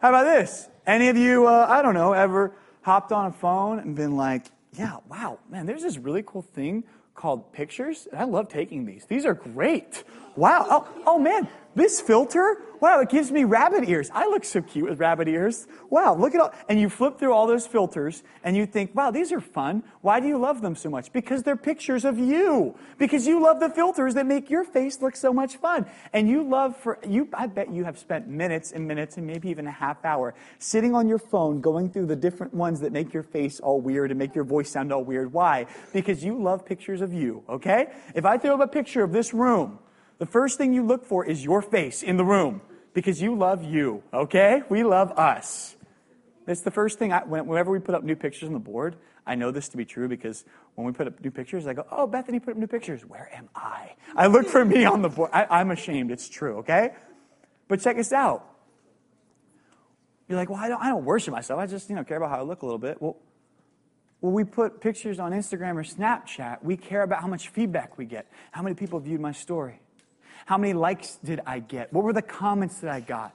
How 0.01 0.09
about 0.09 0.25
this? 0.25 0.71
Any 0.87 1.09
of 1.09 1.19
you, 1.19 1.47
uh, 1.47 1.67
I 1.69 1.83
don't 1.83 1.93
know, 1.93 2.15
ever 2.15 2.53
hopped 2.81 3.13
on 3.13 3.27
a 3.27 3.33
phone 3.33 3.79
and 3.79 3.95
been 3.95 4.17
like, 4.17 4.47
yeah, 4.73 4.97
wow, 5.11 5.39
man, 5.51 5.67
there's 5.67 5.83
this 5.83 5.99
really 5.99 6.23
cool 6.27 6.41
thing 6.41 6.83
called 7.15 7.53
pictures. 7.53 8.09
And 8.11 8.21
I 8.21 8.25
love 8.25 8.49
taking 8.49 8.87
these. 8.87 9.05
These 9.05 9.27
are 9.27 9.35
great. 9.35 10.03
Wow. 10.35 10.67
Oh, 10.71 10.89
oh 11.07 11.19
man, 11.19 11.47
this 11.77 12.01
filter, 12.01 12.57
wow, 12.81 13.01
it 13.01 13.11
gives 13.11 13.31
me 13.31 13.45
rabbit 13.45 13.89
ears. 13.89 14.11
I 14.13 14.27
look 14.27 14.45
so 14.45 14.63
cute 14.63 14.89
with 14.89 14.99
rabbit 14.99 15.29
ears. 15.29 15.67
Wow, 15.91 16.17
look 16.17 16.35
at 16.35 16.41
all. 16.41 16.53
And 16.71 16.81
you 16.81 16.89
flip 16.89 17.19
through 17.19 17.33
all 17.33 17.47
those 17.47 17.67
filters 17.67 18.23
and 18.43 18.57
you 18.57 18.65
think, 18.65 18.95
wow, 18.95 19.11
these 19.11 19.31
are 19.31 19.43
fun. 19.43 19.83
Why 20.01 20.19
do 20.19 20.27
you 20.27 20.39
love 20.39 20.63
them 20.63 20.75
so 20.75 20.89
much? 20.89 21.13
Because 21.13 21.43
they're 21.43 21.55
pictures 21.55 22.07
of 22.07 22.19
you. 22.19 22.75
Because 22.97 23.27
you 23.27 23.43
love 23.43 23.61
the 23.61 23.69
filters 23.69 24.15
that 24.15 24.25
make 24.25 24.49
your 24.49 24.65
face 24.65 25.03
look 25.03 25.17
so 25.17 25.35
much 25.35 25.57
fun. 25.57 25.85
And 26.15 26.29
you 26.29 26.49
love 26.49 26.77
for, 26.77 26.99
you, 27.07 27.29
I 27.35 27.47
bet 27.47 27.71
you 27.71 27.85
have 27.85 27.99
spent 27.99 28.27
minutes 28.27 28.73
and 28.73 28.89
minutes 28.89 29.19
and 29.19 29.27
maybe 29.27 29.51
even 29.51 29.67
a 29.67 29.73
half 29.73 30.03
hour 30.05 30.35
sitting 30.59 30.95
on 30.95 31.09
your 31.09 31.19
phone 31.19 31.61
going 31.61 31.91
through 31.91 32.07
the 32.07 32.17
different 32.17 32.55
ones 32.55 32.81
that 32.81 32.93
make 32.93 33.13
your 33.13 33.23
face 33.23 33.61
all 33.61 33.83
weird 33.83 34.11
and 34.11 34.19
make 34.19 34.35
your 34.35 34.45
voice 34.45 34.71
sound 34.71 34.93
all 34.93 35.05
weird. 35.05 35.31
Why? 35.33 35.67
Because 35.93 36.25
you 36.25 36.43
love 36.43 36.65
pictures 36.65 37.03
of 37.03 37.13
you, 37.13 37.43
okay? 37.49 37.89
If 38.15 38.25
I 38.25 38.39
throw 38.39 38.55
up 38.55 38.61
a 38.61 38.67
picture 38.67 39.03
of 39.03 39.13
this 39.13 39.35
room, 39.35 39.79
the 40.19 40.27
first 40.27 40.59
thing 40.59 40.73
you 40.73 40.85
look 40.85 41.05
for 41.05 41.25
is 41.25 41.45
your 41.45 41.63
face 41.63 42.03
in 42.03 42.17
the 42.17 42.25
room 42.25 42.61
because 42.95 43.21
you 43.21 43.35
love 43.35 43.63
you, 43.63 44.03
okay? 44.13 44.63
We 44.69 44.83
love 44.83 45.13
us. 45.13 45.77
That's 46.47 46.63
the 46.63 46.71
first 46.71 46.99
thing, 46.99 47.13
I, 47.13 47.25
whenever 47.25 47.71
we 47.71 47.81
put 47.81 47.95
up 47.95 48.05
new 48.05 48.17
pictures 48.17 48.47
on 48.47 48.53
the 48.53 48.59
board, 48.59 48.97
I 49.27 49.35
know 49.35 49.51
this 49.51 49.69
to 49.71 49.77
be 49.77 49.85
true 49.85 50.09
because 50.09 50.45
when 50.77 50.87
we 50.87 50.93
put 50.93 51.07
up 51.07 51.23
new 51.23 51.31
pictures, 51.31 51.67
I 51.67 51.75
go, 51.75 51.85
oh, 51.91 52.07
Bethany 52.07 52.39
put 52.39 52.53
up 52.53 52.57
new 52.57 52.69
pictures. 52.69 53.05
Where 53.05 53.29
am 53.35 53.49
I? 53.55 53.95
I 54.15 54.29
look 54.29 54.47
for 54.47 54.65
me 54.65 54.85
on 54.85 55.03
the 55.03 55.09
board. 55.09 55.31
I, 55.33 55.61
am 55.61 55.73
ashamed. 55.73 56.11
It's 56.13 56.29
true, 56.29 56.59
okay? 56.59 56.95
But 57.69 57.81
check 57.81 57.97
this 57.97 58.13
out. 58.13 58.49
You're 60.29 60.39
like, 60.39 60.49
well, 60.49 60.61
I 60.61 60.69
don't, 60.69 60.83
I 60.83 60.89
don't 60.89 61.05
worship 61.05 61.33
myself. 61.33 61.59
I 61.59 61.67
just, 61.67 61.91
you 61.91 61.97
know, 61.97 62.05
care 62.05 62.17
about 62.17 62.31
how 62.31 62.39
I 62.39 62.43
look 62.43 62.63
a 62.63 62.67
little 62.67 62.79
bit. 62.79 63.03
Well, 63.03 63.17
when 64.21 64.33
we 64.33 64.45
put 64.45 64.81
pictures 64.81 65.19
on 65.19 65.33
Instagram 65.33 65.75
or 65.75 65.85
Snapchat, 65.85 66.63
we 66.63 66.77
care 66.77 67.03
about 67.03 67.21
how 67.21 67.29
much 67.29 67.49
feedback 67.49 67.99
we 67.99 68.07
get. 68.07 68.27
How 68.53 68.63
many 68.63 68.75
people 68.75 68.99
viewed 69.01 69.21
my 69.21 69.33
story? 69.33 69.81
How 70.47 70.57
many 70.57 70.73
likes 70.73 71.19
did 71.23 71.41
I 71.45 71.59
get? 71.59 71.93
What 71.93 72.05
were 72.05 72.13
the 72.13 72.23
comments 72.23 72.79
that 72.79 72.91
I 72.91 73.01
got? 73.01 73.35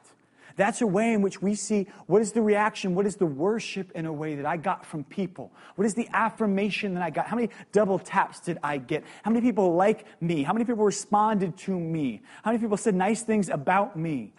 That's 0.55 0.81
a 0.81 0.87
way 0.87 1.13
in 1.13 1.21
which 1.21 1.41
we 1.41 1.55
see 1.55 1.87
what 2.07 2.21
is 2.21 2.31
the 2.31 2.41
reaction, 2.41 2.95
what 2.95 3.05
is 3.05 3.17
the 3.17 3.25
worship 3.25 3.91
in 3.91 4.05
a 4.05 4.13
way 4.13 4.35
that 4.35 4.45
I 4.45 4.57
got 4.57 4.85
from 4.85 5.03
people? 5.03 5.51
What 5.75 5.85
is 5.85 5.93
the 5.93 6.07
affirmation 6.13 6.93
that 6.95 7.03
I 7.03 7.09
got? 7.09 7.27
How 7.27 7.35
many 7.35 7.49
double 7.71 7.99
taps 7.99 8.39
did 8.39 8.57
I 8.63 8.77
get? 8.77 9.03
How 9.23 9.31
many 9.31 9.45
people 9.45 9.75
like 9.75 10.05
me? 10.21 10.43
How 10.43 10.53
many 10.53 10.65
people 10.65 10.85
responded 10.85 11.57
to 11.59 11.77
me? 11.77 12.21
How 12.43 12.51
many 12.51 12.61
people 12.61 12.77
said 12.77 12.95
nice 12.95 13.23
things 13.23 13.49
about 13.49 13.95
me? 13.97 14.33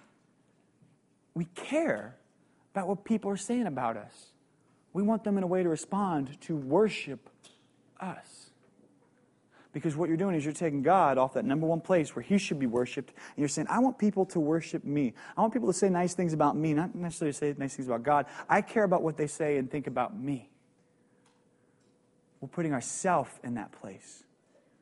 We 1.35 1.45
care 1.55 2.17
about 2.75 2.89
what 2.89 3.05
people 3.05 3.31
are 3.31 3.37
saying 3.37 3.67
about 3.67 3.97
us. 3.97 4.33
We 4.93 5.03
want 5.03 5.25
them 5.25 5.39
in 5.39 5.45
a 5.45 5.47
way 5.47 5.63
to 5.63 5.69
respond 5.69 6.41
to 6.43 6.57
worship 6.57 7.29
us. 8.01 8.42
Because 9.73 9.97
what 9.97 10.09
you're 10.09 10.19
doing 10.19 10.35
is 10.35 10.45
you're 10.45 10.53
taking 10.53 10.83
God 10.83 11.17
off 11.17 11.35
that 11.35 11.45
number 11.45 11.67
one 11.67 11.81
place 11.81 12.15
where 12.15 12.23
He 12.23 12.37
should 12.37 12.59
be 12.59 12.67
worshiped, 12.67 13.11
and 13.11 13.39
you're 13.39 13.49
saying, 13.49 13.69
I 13.71 13.79
want 13.79 13.99
people 13.99 14.27
to 14.27 14.41
worship 14.41 14.85
me. 14.85 15.15
I 15.37 15.41
want 15.41 15.53
people 15.55 15.69
to 15.69 15.79
say 15.79 15.89
nice 15.89 16.15
things 16.15 16.35
about 16.35 16.57
me, 16.57 16.75
not 16.75 16.95
necessarily 16.95 17.33
say 17.33 17.55
nice 17.57 17.77
things 17.77 17.89
about 17.89 18.03
God. 18.03 18.27
I 18.49 18.61
care 18.61 18.85
about 18.85 19.03
what 19.03 19.17
they 19.17 19.27
say 19.27 19.57
and 19.57 19.71
think 19.71 19.87
about 19.87 20.17
me. 20.17 20.51
We're 22.41 22.49
putting 22.49 22.75
ourselves 22.75 23.31
in 23.43 23.55
that 23.55 23.73
place. 23.73 24.25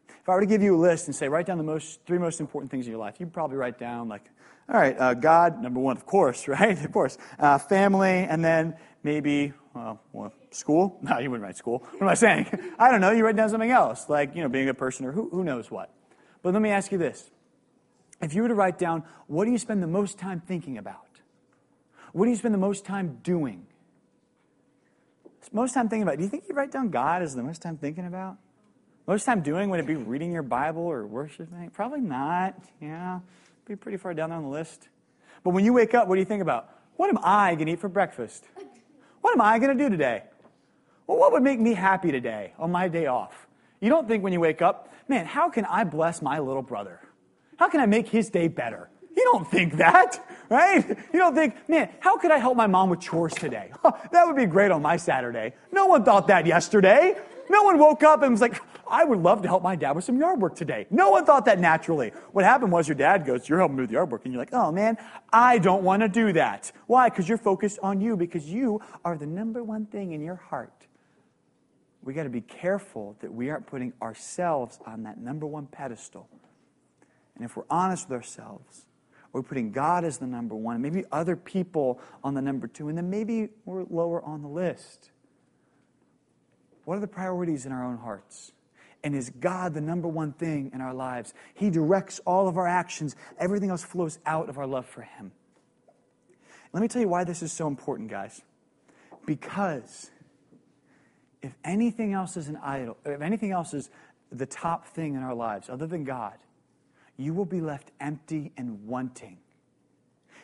If 0.08 0.28
I 0.28 0.34
were 0.34 0.40
to 0.40 0.46
give 0.46 0.62
you 0.62 0.76
a 0.76 0.80
list 0.80 1.06
and 1.06 1.14
say, 1.14 1.28
write 1.28 1.46
down 1.46 1.58
the 1.58 1.64
most, 1.64 2.00
three 2.06 2.18
most 2.18 2.40
important 2.40 2.70
things 2.70 2.86
in 2.86 2.90
your 2.90 3.00
life, 3.00 3.16
you'd 3.20 3.32
probably 3.32 3.56
write 3.56 3.78
down, 3.78 4.08
like, 4.08 4.24
all 4.68 4.80
right, 4.80 4.96
uh, 4.98 5.14
God, 5.14 5.62
number 5.62 5.80
one, 5.80 5.96
of 5.96 6.04
course, 6.04 6.48
right? 6.48 6.82
Of 6.84 6.92
course. 6.92 7.16
Uh, 7.38 7.58
family, 7.58 8.24
and 8.24 8.44
then 8.44 8.76
maybe 9.02 9.52
Well, 9.74 10.32
school? 10.50 10.98
No, 11.02 11.18
you 11.18 11.30
wouldn't 11.30 11.44
write 11.44 11.56
school. 11.56 11.78
What 11.78 12.02
am 12.02 12.08
I 12.08 12.14
saying? 12.14 12.46
I 12.78 12.90
don't 12.90 13.00
know. 13.00 13.12
You 13.12 13.24
write 13.24 13.36
down 13.36 13.48
something 13.48 13.70
else, 13.70 14.08
like, 14.08 14.34
you 14.34 14.42
know, 14.42 14.48
being 14.48 14.68
a 14.68 14.74
person 14.74 15.06
or 15.06 15.12
who, 15.12 15.28
who 15.30 15.44
knows 15.44 15.70
what. 15.70 15.92
But 16.42 16.52
let 16.52 16.62
me 16.62 16.70
ask 16.70 16.90
you 16.90 16.98
this. 16.98 17.30
If 18.20 18.34
you 18.34 18.42
were 18.42 18.48
to 18.48 18.54
write 18.54 18.78
down, 18.78 19.04
what 19.26 19.44
do 19.44 19.50
you 19.50 19.58
spend 19.58 19.82
the 19.82 19.86
most 19.86 20.18
time 20.18 20.40
thinking 20.40 20.76
about? 20.76 21.06
What 22.12 22.24
do 22.24 22.30
you 22.30 22.36
spend 22.36 22.54
the 22.54 22.58
most 22.58 22.84
time 22.84 23.18
doing? 23.22 23.66
Most 25.52 25.74
time 25.74 25.88
thinking 25.88 26.02
about. 26.02 26.16
Do 26.16 26.22
you 26.22 26.28
think 26.28 26.44
you 26.48 26.54
write 26.54 26.70
down 26.70 26.90
God 26.90 27.22
as 27.22 27.34
the 27.34 27.42
most 27.42 27.60
time 27.60 27.76
thinking 27.76 28.06
about? 28.06 28.36
Most 29.06 29.24
time 29.24 29.40
doing 29.40 29.70
would 29.70 29.80
it 29.80 29.86
be 29.86 29.96
reading 29.96 30.30
your 30.30 30.42
Bible 30.44 30.82
or 30.82 31.06
worshiping? 31.06 31.70
Probably 31.70 32.00
not. 32.00 32.56
Yeah, 32.80 33.20
be 33.66 33.74
pretty 33.74 33.98
far 33.98 34.14
down 34.14 34.30
on 34.30 34.42
the 34.44 34.48
list. 34.48 34.88
But 35.42 35.50
when 35.50 35.64
you 35.64 35.72
wake 35.72 35.94
up, 35.94 36.06
what 36.06 36.14
do 36.14 36.20
you 36.20 36.26
think 36.26 36.42
about? 36.42 36.68
What 36.96 37.08
am 37.08 37.18
I 37.24 37.54
going 37.54 37.66
to 37.66 37.72
eat 37.72 37.80
for 37.80 37.88
breakfast? 37.88 38.44
What 39.20 39.34
am 39.34 39.40
I 39.40 39.58
going 39.58 39.76
to 39.76 39.84
do 39.84 39.90
today? 39.90 40.24
Well, 41.06 41.18
what 41.18 41.32
would 41.32 41.42
make 41.42 41.60
me 41.60 41.74
happy 41.74 42.12
today 42.12 42.52
on 42.58 42.70
my 42.70 42.88
day 42.88 43.06
off? 43.06 43.46
You 43.80 43.88
don't 43.88 44.06
think 44.06 44.22
when 44.22 44.32
you 44.32 44.40
wake 44.40 44.62
up, 44.62 44.92
man, 45.08 45.26
how 45.26 45.48
can 45.48 45.64
I 45.64 45.84
bless 45.84 46.22
my 46.22 46.38
little 46.38 46.62
brother? 46.62 47.00
How 47.56 47.68
can 47.68 47.80
I 47.80 47.86
make 47.86 48.08
his 48.08 48.30
day 48.30 48.48
better? 48.48 48.88
You 49.16 49.24
don't 49.24 49.50
think 49.50 49.76
that, 49.76 50.24
right? 50.48 50.88
You 51.12 51.18
don't 51.18 51.34
think, 51.34 51.56
man, 51.68 51.90
how 51.98 52.16
could 52.16 52.30
I 52.30 52.38
help 52.38 52.56
my 52.56 52.66
mom 52.66 52.90
with 52.90 53.00
chores 53.00 53.34
today? 53.34 53.72
that 54.12 54.24
would 54.26 54.36
be 54.36 54.46
great 54.46 54.70
on 54.70 54.82
my 54.82 54.96
Saturday. 54.96 55.54
No 55.72 55.86
one 55.86 56.04
thought 56.04 56.28
that 56.28 56.46
yesterday. 56.46 57.16
No 57.48 57.64
one 57.64 57.78
woke 57.78 58.02
up 58.02 58.22
and 58.22 58.30
was 58.30 58.40
like, 58.40 58.60
I 58.90 59.04
would 59.04 59.20
love 59.20 59.42
to 59.42 59.48
help 59.48 59.62
my 59.62 59.76
dad 59.76 59.92
with 59.92 60.04
some 60.04 60.18
yard 60.18 60.40
work 60.40 60.56
today. 60.56 60.86
No 60.90 61.10
one 61.10 61.24
thought 61.24 61.44
that 61.44 61.58
naturally. 61.58 62.10
What 62.32 62.44
happened 62.44 62.72
was 62.72 62.88
your 62.88 62.96
dad 62.96 63.24
goes, 63.24 63.48
You're 63.48 63.58
helping 63.58 63.76
me 63.76 63.82
with 63.82 63.90
yard 63.90 64.10
work. 64.10 64.24
And 64.24 64.32
you're 64.32 64.42
like, 64.42 64.52
Oh 64.52 64.72
man, 64.72 64.98
I 65.32 65.58
don't 65.58 65.82
want 65.82 66.02
to 66.02 66.08
do 66.08 66.32
that. 66.32 66.72
Why? 66.86 67.08
Because 67.08 67.28
you're 67.28 67.38
focused 67.38 67.78
on 67.82 68.00
you, 68.00 68.16
because 68.16 68.46
you 68.46 68.80
are 69.04 69.16
the 69.16 69.26
number 69.26 69.62
one 69.62 69.86
thing 69.86 70.12
in 70.12 70.20
your 70.20 70.36
heart. 70.36 70.86
We 72.02 72.14
got 72.14 72.24
to 72.24 72.30
be 72.30 72.40
careful 72.40 73.16
that 73.20 73.32
we 73.32 73.50
aren't 73.50 73.66
putting 73.66 73.92
ourselves 74.00 74.78
on 74.86 75.02
that 75.04 75.18
number 75.18 75.46
one 75.46 75.66
pedestal. 75.66 76.28
And 77.36 77.44
if 77.44 77.56
we're 77.56 77.64
honest 77.70 78.08
with 78.08 78.16
ourselves, 78.16 78.86
we're 79.32 79.42
putting 79.42 79.70
God 79.70 80.04
as 80.04 80.18
the 80.18 80.26
number 80.26 80.54
one, 80.54 80.82
maybe 80.82 81.04
other 81.12 81.36
people 81.36 82.00
on 82.24 82.34
the 82.34 82.42
number 82.42 82.66
two, 82.66 82.88
and 82.88 82.98
then 82.98 83.10
maybe 83.10 83.50
we're 83.64 83.84
lower 83.84 84.22
on 84.22 84.42
the 84.42 84.48
list. 84.48 85.10
What 86.84 86.96
are 86.96 87.00
the 87.00 87.06
priorities 87.06 87.66
in 87.66 87.72
our 87.72 87.84
own 87.84 87.98
hearts? 87.98 88.52
And 89.02 89.14
is 89.14 89.30
God 89.30 89.74
the 89.74 89.80
number 89.80 90.08
one 90.08 90.32
thing 90.32 90.70
in 90.74 90.80
our 90.80 90.92
lives? 90.92 91.32
He 91.54 91.70
directs 91.70 92.20
all 92.26 92.48
of 92.48 92.58
our 92.58 92.66
actions, 92.66 93.16
everything 93.38 93.70
else 93.70 93.82
flows 93.82 94.18
out 94.26 94.48
of 94.48 94.58
our 94.58 94.66
love 94.66 94.86
for 94.86 95.02
Him. 95.02 95.32
Let 96.72 96.82
me 96.82 96.88
tell 96.88 97.02
you 97.02 97.08
why 97.08 97.24
this 97.24 97.42
is 97.42 97.52
so 97.52 97.66
important, 97.66 98.10
guys. 98.10 98.42
Because 99.26 100.10
if 101.42 101.54
anything 101.64 102.12
else 102.12 102.36
is 102.36 102.48
an 102.48 102.56
idol, 102.62 102.96
if 103.04 103.20
anything 103.20 103.52
else 103.52 103.74
is 103.74 103.90
the 104.30 104.46
top 104.46 104.86
thing 104.86 105.14
in 105.14 105.22
our 105.22 105.34
lives 105.34 105.68
other 105.68 105.86
than 105.86 106.04
God, 106.04 106.34
you 107.16 107.34
will 107.34 107.46
be 107.46 107.60
left 107.60 107.90
empty 108.00 108.52
and 108.56 108.86
wanting. 108.86 109.38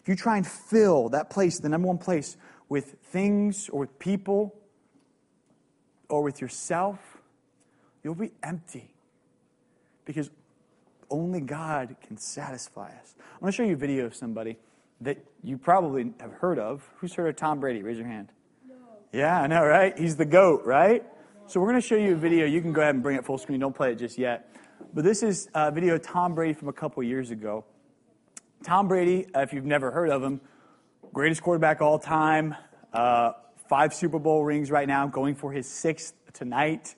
If 0.01 0.09
you 0.09 0.17
try 0.17 0.37
and 0.37 0.47
fill 0.47 1.09
that 1.11 1.31
place, 1.31 1.59
the 1.59 1.69
number 1.69 1.89
one 1.89 1.99
place, 1.99 2.37
with 2.69 2.97
things 3.05 3.69
or 3.69 3.81
with 3.81 3.99
people 3.99 4.55
or 6.09 6.23
with 6.23 6.41
yourself, 6.41 7.16
you'll 8.07 8.15
be 8.15 8.31
empty 8.41 8.95
because 10.05 10.31
only 11.11 11.41
God 11.41 11.97
can 12.07 12.17
satisfy 12.17 12.87
us. 12.87 13.17
I'm 13.19 13.41
going 13.41 13.51
to 13.51 13.57
show 13.57 13.65
you 13.65 13.73
a 13.73 13.77
video 13.77 14.07
of 14.07 14.15
somebody 14.15 14.59
that 15.01 15.19
you 15.43 15.59
probably 15.59 16.13
have 16.21 16.31
heard 16.35 16.61
of. 16.61 16.89
Who's 16.99 17.15
heard 17.15 17.29
of 17.29 17.35
Tom 17.35 17.59
Brady? 17.59 17.83
Raise 17.83 17.99
your 17.99 18.07
hand. 18.07 18.29
No. 18.69 18.77
Yeah, 19.13 19.41
I 19.41 19.49
know, 19.49 19.65
right? 19.65 19.99
He's 19.99 20.15
the 20.15 20.25
GOAT, 20.25 20.65
right? 20.65 21.03
So 21.49 21.59
we're 21.59 21.67
going 21.67 21.83
to 21.83 21.87
show 21.87 21.97
you 21.97 22.13
a 22.13 22.17
video. 22.17 22.47
You 22.47 22.61
can 22.61 22.73
go 22.73 22.81
ahead 22.81 22.95
and 22.95 23.03
bring 23.03 23.17
it 23.17 23.25
full 23.25 23.39
screen. 23.39 23.59
Don't 23.59 23.75
play 23.75 23.91
it 23.91 23.97
just 23.97 24.19
yet. 24.19 24.55
But 24.95 25.03
this 25.03 25.25
is 25.25 25.49
a 25.53 25.73
video 25.73 25.97
of 25.97 26.03
Tom 26.03 26.37
Brady 26.37 26.55
from 26.55 26.69
a 26.69 26.73
couple 26.73 27.03
years 27.03 27.33
ago. 27.33 27.65
Tom 28.63 28.87
Brady, 28.87 29.27
uh, 29.35 29.41
if 29.41 29.53
you've 29.53 29.65
never 29.65 29.91
heard 29.91 30.11
of 30.11 30.23
him, 30.23 30.41
greatest 31.13 31.43
quarterback 31.43 31.83
all 31.83 31.99
time, 31.99 32.55
uh, 32.93 33.33
five 33.69 33.93
Super 33.93 34.21
Bowl 34.21 34.45
rings 34.45 34.71
right 34.71 34.87
now, 34.87 35.09
going 35.09 35.35
for 35.35 35.51
his 35.51 35.69
sixth 35.69 36.15
tonight. 36.33 36.95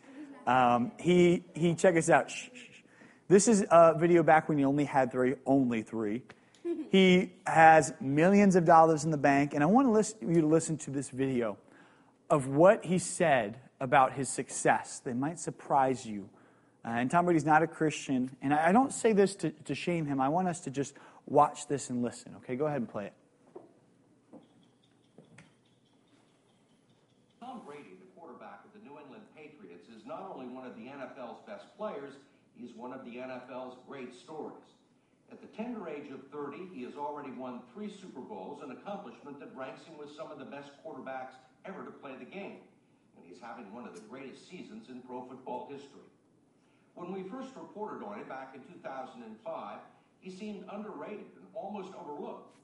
Um, 0.48 0.92
he, 0.98 1.44
he, 1.54 1.74
check 1.74 1.96
us 1.96 2.08
out. 2.08 2.30
Shh, 2.30 2.48
shh. 2.54 2.80
This 3.28 3.48
is 3.48 3.64
a 3.70 3.94
video 3.96 4.22
back 4.22 4.48
when 4.48 4.58
he 4.58 4.64
only 4.64 4.84
had 4.84 5.12
three, 5.12 5.34
only 5.46 5.82
three. 5.82 6.22
He 6.90 7.32
has 7.46 7.92
millions 8.00 8.56
of 8.56 8.64
dollars 8.64 9.04
in 9.04 9.10
the 9.10 9.18
bank, 9.18 9.52
and 9.52 9.62
I 9.62 9.66
want 9.66 9.86
to 9.88 9.90
listen, 9.90 10.34
you 10.34 10.40
to 10.40 10.46
listen 10.46 10.78
to 10.78 10.90
this 10.90 11.10
video 11.10 11.58
of 12.30 12.46
what 12.46 12.84
he 12.84 12.98
said 12.98 13.58
about 13.78 14.14
his 14.14 14.30
success. 14.30 15.00
They 15.04 15.12
might 15.12 15.38
surprise 15.38 16.06
you 16.06 16.30
uh, 16.88 16.92
and 16.92 17.10
Tom 17.10 17.24
Brady's 17.24 17.44
not 17.44 17.62
a 17.62 17.66
Christian. 17.66 18.30
And 18.40 18.54
I, 18.54 18.68
I 18.68 18.72
don't 18.72 18.92
say 18.92 19.12
this 19.12 19.34
to, 19.36 19.50
to 19.50 19.74
shame 19.74 20.06
him. 20.06 20.20
I 20.20 20.28
want 20.28 20.48
us 20.48 20.60
to 20.60 20.70
just 20.70 20.94
watch 21.26 21.66
this 21.66 21.90
and 21.90 22.02
listen. 22.02 22.34
Okay, 22.36 22.56
go 22.56 22.66
ahead 22.66 22.78
and 22.78 22.88
play 22.88 23.06
it. 23.06 23.12
Tom 27.40 27.60
Brady, 27.66 27.98
the 28.00 28.08
quarterback 28.18 28.64
of 28.64 28.72
the 28.72 28.88
New 28.88 28.98
England 28.98 29.24
Patriots, 29.36 29.88
is 29.88 30.06
not 30.06 30.32
only 30.32 30.46
one 30.46 30.66
of 30.66 30.76
the 30.76 30.82
NFL's 30.82 31.40
best 31.46 31.67
players, 31.78 32.14
he's 32.58 32.74
one 32.74 32.92
of 32.92 33.04
the 33.04 33.22
NFL's 33.22 33.76
great 33.86 34.12
stories. 34.12 34.66
At 35.30 35.40
the 35.40 35.46
tender 35.46 35.88
age 35.88 36.10
of 36.10 36.26
30, 36.32 36.74
he 36.74 36.82
has 36.82 36.96
already 36.96 37.30
won 37.30 37.60
three 37.72 37.88
Super 37.88 38.20
Bowls, 38.20 38.60
an 38.62 38.72
accomplishment 38.72 39.38
that 39.38 39.54
ranks 39.54 39.84
him 39.84 39.96
with 39.96 40.10
some 40.16 40.32
of 40.32 40.38
the 40.38 40.44
best 40.44 40.70
quarterbacks 40.84 41.38
ever 41.64 41.84
to 41.84 41.90
play 41.90 42.12
the 42.18 42.24
game. 42.24 42.58
And 43.14 43.24
he's 43.24 43.40
having 43.40 43.72
one 43.72 43.86
of 43.86 43.94
the 43.94 44.00
greatest 44.10 44.50
seasons 44.50 44.88
in 44.88 45.00
pro 45.02 45.22
football 45.22 45.68
history. 45.70 46.08
When 46.94 47.12
we 47.12 47.22
first 47.22 47.54
reported 47.54 48.02
on 48.04 48.18
him 48.18 48.28
back 48.28 48.56
in 48.56 48.62
2005, 48.74 49.78
he 50.18 50.30
seemed 50.30 50.64
underrated 50.72 51.30
and 51.36 51.46
almost 51.54 51.92
overlooked. 51.94 52.56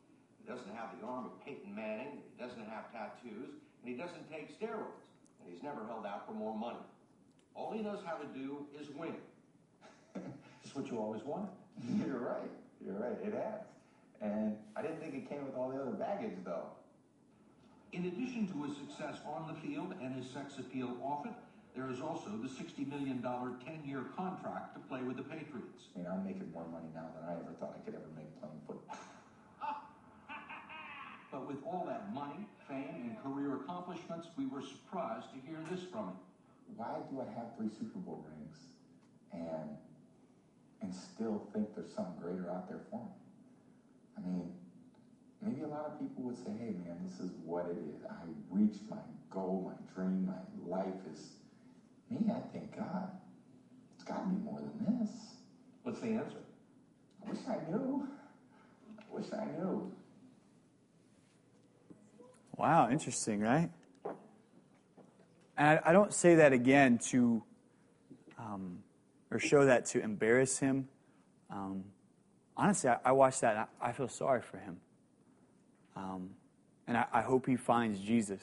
He 0.42 0.50
doesn't 0.50 0.74
have 0.74 0.90
the 0.98 1.07
arm 1.07 1.27
of 1.27 1.44
Peyton 1.44 1.72
Manning, 1.72 2.18
he 2.18 2.42
doesn't 2.42 2.66
have 2.66 2.90
tattoos, 2.90 3.55
and 3.79 3.87
he 3.87 3.94
doesn't 3.94 4.29
take 4.33 4.50
steroids, 4.50 5.07
and 5.38 5.53
he's 5.53 5.62
never 5.62 5.87
held 5.87 6.05
out 6.05 6.27
for 6.27 6.33
more 6.33 6.57
money. 6.57 6.83
All 7.55 7.73
he 7.73 7.83
knows 7.83 8.01
how 8.05 8.17
to 8.17 8.27
do 8.27 8.67
is 8.81 8.88
win. 8.97 9.14
It's 10.64 10.75
what 10.75 10.90
you 10.90 10.99
always 10.99 11.23
wanted. 11.23 11.51
Mm-hmm. 11.85 12.07
You're 12.09 12.21
right. 12.21 12.51
You're 12.85 12.95
right. 12.95 13.19
It 13.23 13.35
has. 13.35 13.61
And 14.23 14.57
I 14.75 14.81
didn't 14.81 14.99
think 14.99 15.14
it 15.14 15.29
came 15.29 15.45
with 15.45 15.55
all 15.55 15.69
the 15.69 15.77
other 15.77 15.90
baggage, 15.90 16.37
though. 16.43 16.73
In 17.93 18.07
addition 18.07 18.49
to 18.49 18.62
his 18.64 18.77
success 18.77 19.21
on 19.27 19.47
the 19.47 19.55
field 19.61 19.95
and 20.01 20.14
his 20.17 20.25
sex 20.31 20.59
appeal 20.59 20.97
off 21.05 21.27
it, 21.27 21.33
there 21.77 21.90
is 21.90 22.01
also 22.01 22.31
the 22.40 22.49
$60 22.49 22.88
million 22.88 23.21
10-year 23.21 24.05
contract 24.17 24.75
to 24.75 24.81
play 24.88 25.03
with 25.03 25.17
the 25.17 25.23
Patriots. 25.23 25.93
I 25.95 25.99
mean, 25.99 26.09
I'm 26.11 26.25
making 26.25 26.51
more 26.53 26.67
money 26.73 26.88
now 26.95 27.07
than 27.14 27.29
I 27.29 27.35
ever 27.35 27.53
thought 27.61 27.77
I 27.77 27.85
could 27.85 27.95
ever 27.95 28.09
make 28.17 28.31
playing 28.40 28.61
football. 28.67 28.97
but 31.33 31.47
with 31.47 31.59
all 31.67 31.85
that 31.87 32.14
money, 32.14 32.47
fame, 32.69 33.11
and 33.11 33.23
career 33.23 33.57
accomplishments, 33.57 34.29
we 34.38 34.47
were 34.47 34.62
surprised 34.62 35.27
to 35.35 35.38
hear 35.47 35.59
this 35.71 35.85
from 35.93 36.09
him. 36.09 36.19
Why 36.77 36.96
do 37.11 37.20
I 37.20 37.24
have 37.38 37.57
three 37.57 37.68
Super 37.68 37.98
Bowl 37.98 38.24
rings 38.29 38.59
and 39.33 39.70
and 40.83 40.94
still 40.94 41.46
think 41.53 41.74
there's 41.74 41.94
something 41.94 42.20
greater 42.20 42.50
out 42.50 42.68
there 42.68 42.81
for 42.90 43.00
me? 43.00 43.11
I 44.16 44.20
mean, 44.20 44.53
maybe 45.40 45.62
a 45.62 45.66
lot 45.66 45.87
of 45.87 45.98
people 45.98 46.24
would 46.24 46.37
say, 46.37 46.50
hey 46.59 46.74
man, 46.85 46.98
this 47.09 47.20
is 47.20 47.31
what 47.44 47.66
it 47.66 47.77
is. 47.79 48.05
I 48.09 48.14
reached 48.50 48.83
my 48.90 48.98
goal, 49.31 49.72
my 49.72 49.94
dream, 49.94 50.27
my 50.27 50.77
life 50.77 50.94
is 51.12 51.31
me, 52.11 52.31
I 52.31 52.40
think, 52.53 52.77
God, 52.77 53.09
it's 53.94 54.05
got 54.05 54.22
to 54.22 54.29
be 54.29 54.37
more 54.44 54.61
than 54.61 54.98
this. 55.00 55.11
What's 55.83 56.00
the 56.00 56.09
answer? 56.09 56.38
I 57.27 57.31
wish 57.31 57.40
I 57.48 57.70
knew. 57.70 58.09
I 58.98 59.16
wish 59.16 59.27
I 59.33 59.44
knew. 59.44 59.92
Wow, 62.57 62.88
interesting, 62.90 63.40
right? 63.40 63.70
And 65.57 65.69
I, 65.69 65.90
I 65.90 65.93
don't 65.93 66.12
say 66.12 66.37
that 66.37 66.53
again 66.53 66.99
to, 67.11 67.43
um, 68.38 68.79
or 69.31 69.38
show 69.38 69.64
that 69.64 69.87
to 69.87 70.01
embarrass 70.01 70.59
him. 70.59 70.88
Um, 71.51 71.85
honestly, 72.57 72.90
I, 72.90 72.99
I 73.05 73.12
watch 73.12 73.40
that 73.40 73.69
I, 73.81 73.88
I, 73.88 73.93
feel 73.93 74.09
sorry 74.09 74.43
for 74.43 74.59
him. 74.59 74.77
Um, 75.97 76.31
and 76.87 76.97
I, 76.97 77.07
I 77.12 77.23
hope 77.23 77.47
he 77.47 77.57
finds 77.57 78.01
Jesus 78.01 78.43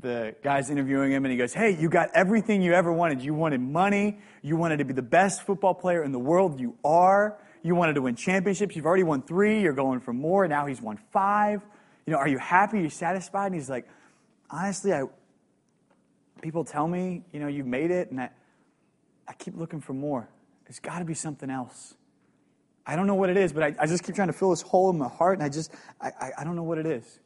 the 0.00 0.34
guy's 0.42 0.70
interviewing 0.70 1.12
him 1.12 1.24
and 1.24 1.32
he 1.32 1.38
goes, 1.38 1.52
Hey, 1.52 1.76
you 1.78 1.88
got 1.88 2.10
everything 2.14 2.62
you 2.62 2.72
ever 2.72 2.92
wanted. 2.92 3.22
You 3.22 3.34
wanted 3.34 3.60
money. 3.60 4.18
You 4.42 4.56
wanted 4.56 4.78
to 4.78 4.84
be 4.84 4.92
the 4.92 5.02
best 5.02 5.42
football 5.42 5.74
player 5.74 6.02
in 6.02 6.12
the 6.12 6.18
world. 6.18 6.60
You 6.60 6.76
are. 6.84 7.38
You 7.62 7.74
wanted 7.74 7.94
to 7.94 8.02
win 8.02 8.16
championships. 8.16 8.74
You've 8.74 8.86
already 8.86 9.04
won 9.04 9.22
three. 9.22 9.60
You're 9.60 9.72
going 9.72 10.00
for 10.00 10.12
more. 10.12 10.48
Now 10.48 10.66
he's 10.66 10.80
won 10.80 10.98
five. 11.12 11.62
You 12.06 12.12
know, 12.12 12.18
are 12.18 12.28
you 12.28 12.38
happy? 12.38 12.78
Are 12.78 12.82
you 12.82 12.90
satisfied? 12.90 13.46
And 13.46 13.54
he's 13.54 13.70
like, 13.70 13.88
Honestly, 14.50 14.92
I, 14.92 15.04
people 16.42 16.64
tell 16.64 16.86
me, 16.86 17.22
you 17.32 17.40
know, 17.40 17.46
you've 17.46 17.66
made 17.66 17.90
it, 17.90 18.10
and 18.10 18.20
I, 18.20 18.30
I 19.26 19.32
keep 19.32 19.56
looking 19.56 19.80
for 19.80 19.94
more. 19.94 20.28
There's 20.66 20.80
got 20.80 20.98
to 20.98 21.04
be 21.04 21.14
something 21.14 21.48
else. 21.48 21.94
I 22.84 22.96
don't 22.96 23.06
know 23.06 23.14
what 23.14 23.30
it 23.30 23.36
is, 23.36 23.52
but 23.52 23.62
I, 23.62 23.74
I, 23.78 23.86
just 23.86 24.02
keep 24.02 24.16
trying 24.16 24.26
to 24.28 24.32
fill 24.32 24.50
this 24.50 24.60
hole 24.60 24.90
in 24.90 24.98
my 24.98 25.08
heart, 25.08 25.38
and 25.38 25.44
I 25.44 25.48
just, 25.48 25.72
I, 26.00 26.08
I, 26.08 26.30
I 26.38 26.44
don't 26.44 26.56
know 26.56 26.64
what 26.64 26.78
it 26.78 26.86
is. 26.86 27.20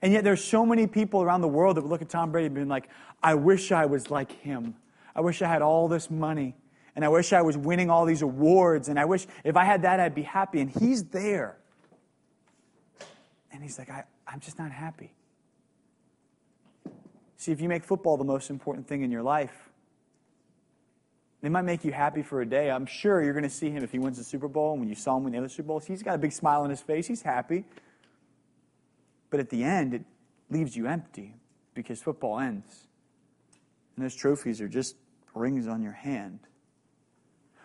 And 0.00 0.12
yet 0.12 0.24
there's 0.24 0.42
so 0.42 0.64
many 0.64 0.86
people 0.86 1.22
around 1.22 1.40
the 1.40 1.48
world 1.48 1.76
that 1.76 1.82
would 1.82 1.90
look 1.90 2.02
at 2.02 2.08
Tom 2.08 2.30
Brady 2.30 2.46
and 2.46 2.54
be 2.54 2.64
like, 2.64 2.88
I 3.22 3.34
wish 3.34 3.72
I 3.72 3.86
was 3.86 4.10
like 4.10 4.32
him. 4.32 4.76
I 5.14 5.20
wish 5.20 5.42
I 5.42 5.48
had 5.48 5.62
all 5.62 5.88
this 5.88 6.10
money. 6.10 6.54
And 6.96 7.04
I 7.04 7.08
wish 7.08 7.32
I 7.32 7.42
was 7.42 7.56
winning 7.56 7.90
all 7.90 8.04
these 8.04 8.22
awards. 8.22 8.88
And 8.88 8.98
I 8.98 9.04
wish 9.04 9.26
if 9.42 9.56
I 9.56 9.64
had 9.64 9.82
that, 9.82 10.00
I'd 10.00 10.14
be 10.14 10.22
happy. 10.22 10.60
And 10.60 10.70
he's 10.70 11.04
there. 11.04 11.56
And 13.52 13.62
he's 13.62 13.78
like, 13.78 13.90
I, 13.90 14.04
I'm 14.26 14.40
just 14.40 14.58
not 14.58 14.70
happy. 14.70 15.12
See, 17.44 17.52
if 17.52 17.60
you 17.60 17.68
make 17.68 17.84
football 17.84 18.16
the 18.16 18.24
most 18.24 18.48
important 18.48 18.88
thing 18.88 19.02
in 19.02 19.10
your 19.10 19.22
life, 19.22 19.68
it 21.42 21.52
might 21.52 21.66
make 21.66 21.84
you 21.84 21.92
happy 21.92 22.22
for 22.22 22.40
a 22.40 22.46
day. 22.46 22.70
I'm 22.70 22.86
sure 22.86 23.22
you're 23.22 23.34
going 23.34 23.42
to 23.42 23.50
see 23.50 23.68
him 23.68 23.84
if 23.84 23.92
he 23.92 23.98
wins 23.98 24.16
the 24.16 24.24
Super 24.24 24.48
Bowl. 24.48 24.70
And 24.70 24.80
when 24.80 24.88
you 24.88 24.94
saw 24.94 25.18
him 25.18 25.24
win 25.24 25.34
the 25.34 25.40
other 25.40 25.50
Super 25.50 25.68
Bowls, 25.68 25.84
he's 25.84 26.02
got 26.02 26.14
a 26.14 26.18
big 26.18 26.32
smile 26.32 26.62
on 26.62 26.70
his 26.70 26.80
face. 26.80 27.06
He's 27.06 27.20
happy. 27.20 27.66
But 29.28 29.40
at 29.40 29.50
the 29.50 29.62
end, 29.62 29.92
it 29.92 30.04
leaves 30.48 30.74
you 30.74 30.86
empty 30.86 31.34
because 31.74 32.00
football 32.00 32.40
ends. 32.40 32.86
And 33.94 34.06
those 34.06 34.14
trophies 34.14 34.62
are 34.62 34.68
just 34.68 34.96
rings 35.34 35.68
on 35.68 35.82
your 35.82 35.92
hand. 35.92 36.38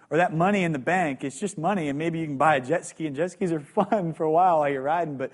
Or 0.09 0.17
that 0.17 0.33
money 0.33 0.65
in 0.65 0.73
the 0.73 0.79
bank, 0.79 1.23
it's 1.23 1.39
just 1.39 1.57
money, 1.57 1.87
and 1.87 1.97
maybe 1.97 2.19
you 2.19 2.25
can 2.25 2.37
buy 2.37 2.57
a 2.57 2.59
jet 2.59 2.85
ski, 2.85 3.07
and 3.07 3.15
jet 3.15 3.31
skis 3.31 3.53
are 3.53 3.59
fun 3.89 4.11
for 4.11 4.25
a 4.25 4.31
while 4.31 4.59
while 4.59 4.69
you're 4.69 4.81
riding, 4.81 5.15
but 5.15 5.31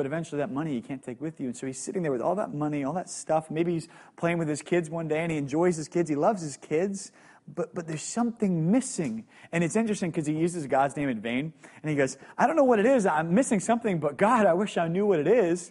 but 0.00 0.06
eventually 0.06 0.38
that 0.38 0.50
money 0.50 0.74
you 0.74 0.80
can't 0.80 1.02
take 1.02 1.20
with 1.20 1.38
you. 1.40 1.48
And 1.48 1.54
so 1.54 1.66
he's 1.66 1.78
sitting 1.78 2.02
there 2.02 2.10
with 2.10 2.22
all 2.22 2.34
that 2.36 2.54
money, 2.54 2.84
all 2.84 2.94
that 2.94 3.10
stuff. 3.10 3.50
Maybe 3.50 3.74
he's 3.74 3.86
playing 4.16 4.38
with 4.38 4.48
his 4.48 4.62
kids 4.62 4.88
one 4.88 5.08
day 5.08 5.18
and 5.18 5.30
he 5.30 5.36
enjoys 5.36 5.76
his 5.76 5.88
kids, 5.88 6.08
he 6.08 6.16
loves 6.16 6.40
his 6.40 6.56
kids, 6.56 7.12
but, 7.46 7.74
but 7.74 7.86
there's 7.86 8.02
something 8.02 8.70
missing. 8.70 9.26
And 9.52 9.62
it's 9.62 9.76
interesting 9.76 10.10
because 10.10 10.26
he 10.26 10.32
uses 10.32 10.66
God's 10.66 10.96
name 10.96 11.10
in 11.10 11.20
vain. 11.20 11.52
And 11.82 11.90
he 11.90 11.96
goes, 11.96 12.16
I 12.38 12.46
don't 12.46 12.56
know 12.56 12.64
what 12.64 12.78
it 12.78 12.86
is. 12.86 13.04
I'm 13.04 13.34
missing 13.34 13.60
something, 13.60 13.98
but 13.98 14.16
God, 14.16 14.46
I 14.46 14.54
wish 14.54 14.78
I 14.78 14.88
knew 14.88 15.04
what 15.04 15.18
it 15.18 15.28
is. 15.28 15.70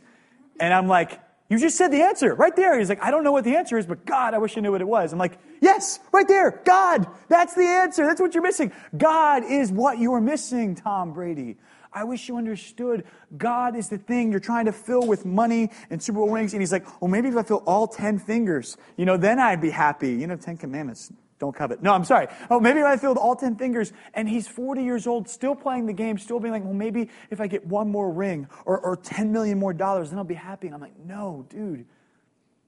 And 0.60 0.76
I'm 0.76 0.88
like, 0.88 1.20
you 1.50 1.58
just 1.58 1.76
said 1.76 1.88
the 1.88 2.04
answer 2.04 2.36
right 2.36 2.56
there. 2.56 2.78
He's 2.78 2.90
like, 2.90 3.02
I 3.02 3.10
don't 3.10 3.24
know 3.24 3.32
what 3.32 3.46
the 3.46 3.56
answer 3.56 3.80
is, 3.80 3.88
but 3.88 4.06
God, 4.06 4.36
I 4.36 4.38
wish 4.38 4.56
I 4.56 4.62
knew 4.62 4.74
what 4.74 4.82
it 4.82 4.88
was. 4.88 5.12
I'm 5.12 5.18
like, 5.18 5.40
yes, 5.60 6.00
right 6.12 6.28
there. 6.28 6.62
God, 6.66 7.08
that's 7.30 7.56
the 7.56 7.66
answer. 7.66 8.06
That's 8.06 8.22
what 8.22 8.36
you're 8.36 8.44
missing. 8.44 8.72
God 8.96 9.44
is 9.44 9.72
what 9.72 9.98
you 9.98 10.14
are 10.14 10.22
missing, 10.22 10.76
Tom 10.76 11.14
Brady. 11.14 11.58
I 11.92 12.04
wish 12.04 12.28
you 12.28 12.38
understood 12.38 13.04
God 13.36 13.76
is 13.76 13.90
the 13.90 13.98
thing 13.98 14.32
you're 14.32 14.40
trying 14.40 14.66
to 14.66 14.72
fill 14.72 15.06
with 15.08 15.26
money 15.26 15.70
and 15.90 16.02
Super 16.02 16.20
Bowl 16.20 16.30
rings. 16.30 16.54
And 16.54 16.62
he's 16.62 16.72
like, 16.72 17.02
well, 17.02 17.10
maybe 17.10 17.30
if 17.30 17.36
I 17.36 17.44
fill 17.44 17.64
all 17.66 17.88
10 17.88 18.20
fingers, 18.20 18.78
you 18.96 19.06
know, 19.06 19.18
then 19.18 19.40
I'd 19.40 19.62
be 19.62 19.72
happy. 19.72 20.14
You 20.14 20.28
know, 20.28 20.36
10 20.36 20.58
commandments. 20.58 21.12
Don't 21.40 21.56
covet. 21.56 21.82
No, 21.82 21.94
I'm 21.94 22.04
sorry. 22.04 22.28
Oh, 22.50 22.60
maybe 22.60 22.80
if 22.80 22.86
I 22.86 22.98
filled 22.98 23.18
all 23.18 23.36
10 23.36 23.56
fingers 23.56 23.94
and 24.14 24.28
he's 24.28 24.48
40 24.48 24.84
years 24.84 25.08
old, 25.08 25.30
still 25.30 25.56
playing 25.56 25.86
the 25.86 25.94
game, 25.94 26.18
still 26.18 26.40
being 26.40 26.54
like, 26.54 26.64
well, 26.64 26.74
maybe 26.74 27.10
if 27.32 27.40
I 27.40 27.48
get 27.48 27.66
one 27.66 27.90
more 27.90 28.12
ring 28.12 28.48
or, 28.66 28.78
or 28.78 28.98
10 28.98 29.32
million 29.32 29.58
more 29.58 29.74
dollars, 29.74 30.10
then 30.10 30.20
I'll 30.20 30.26
be 30.26 30.34
happy. 30.36 30.68
And 30.68 30.76
I'm 30.76 30.82
like, 30.82 31.00
no, 31.06 31.46
dude. 31.50 31.86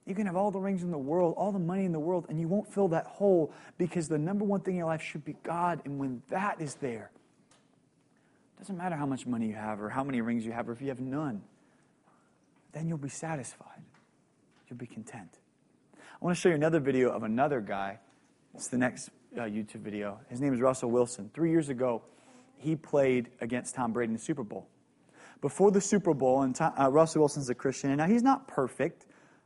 You 0.06 0.16
can 0.16 0.26
have 0.26 0.36
all 0.36 0.50
the 0.50 0.60
rings 0.60 0.82
in 0.82 0.90
the 0.90 0.98
world, 0.98 1.36
all 1.38 1.52
the 1.52 1.60
money 1.60 1.86
in 1.86 1.92
the 1.92 2.00
world, 2.00 2.26
and 2.28 2.40
you 2.40 2.48
won't 2.48 2.68
fill 2.74 2.88
that 2.88 3.06
hole 3.06 3.54
because 3.78 4.08
the 4.08 4.18
number 4.18 4.44
one 4.44 4.62
thing 4.62 4.74
in 4.74 4.80
your 4.80 4.88
life 4.88 5.02
should 5.02 5.24
be 5.24 5.36
God. 5.44 5.82
And 5.86 6.00
when 6.00 6.24
that 6.30 6.60
is 6.60 6.76
there, 6.76 7.12
doesn't 8.62 8.78
matter 8.78 8.96
how 8.96 9.06
much 9.06 9.28
money 9.28 9.48
you 9.48 9.56
have 9.56 9.82
or 9.82 9.90
how 9.90 10.04
many 10.04 10.22
rings 10.22 10.46
you 10.46 10.52
have 10.52 10.70
or 10.70 10.72
if 10.72 10.82
you 10.82 10.88
have 10.88 11.02
none, 11.02 11.42
then 12.72 12.88
you'll 12.88 12.98
be 12.98 13.10
satisfied. 13.10 13.82
You'll 14.70 14.80
be 14.80 14.88
content. 14.88 15.40
I 15.96 16.26
want 16.26 16.38
to 16.38 16.42
show 16.42 16.50
you 16.50 16.56
another 16.56 16.80
video 16.80 17.10
of 17.10 17.24
another 17.24 17.60
guy 17.60 18.00
it's 18.54 18.68
the 18.68 18.78
next 18.78 19.10
uh, 19.38 19.42
YouTube 19.42 19.82
video. 19.82 20.20
His 20.30 20.42
name 20.42 20.54
is 20.54 20.60
Russell 20.60 20.92
Wilson. 20.92 21.30
Three 21.34 21.52
years 21.52 21.70
ago, 21.70 22.04
he 22.58 22.76
played 22.76 23.30
against 23.40 23.76
Tom 23.76 23.94
Brady 23.94 24.10
in 24.10 24.14
the 24.14 24.22
Super 24.22 24.44
Bowl. 24.44 24.68
Before 25.42 25.72
the 25.72 25.82
Super 25.82 26.14
Bowl, 26.14 26.42
and 26.44 26.56
Tom, 26.56 26.74
uh, 26.80 26.90
Russell 26.90 27.22
Wilson's 27.22 27.50
a 27.50 27.56
Christian, 27.56 27.90
and 27.90 27.98
now 27.98 28.08
he's 28.08 28.24
not 28.24 28.48
perfect, 28.48 29.06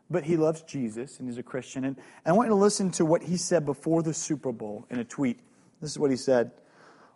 but 0.09 0.23
he 0.23 0.37
loves 0.37 0.61
Jesus 0.63 1.19
and 1.19 1.27
he's 1.27 1.37
a 1.37 1.43
Christian. 1.43 1.85
And, 1.85 1.97
and 1.97 2.05
I 2.25 2.31
want 2.33 2.47
you 2.47 2.55
to 2.55 2.59
listen 2.59 2.91
to 2.91 3.05
what 3.05 3.23
he 3.23 3.37
said 3.37 3.65
before 3.65 4.03
the 4.03 4.13
Super 4.13 4.51
Bowl 4.51 4.85
in 4.89 4.99
a 4.99 5.05
tweet. 5.05 5.39
This 5.81 5.91
is 5.91 5.99
what 5.99 6.11
he 6.11 6.17
said. 6.17 6.51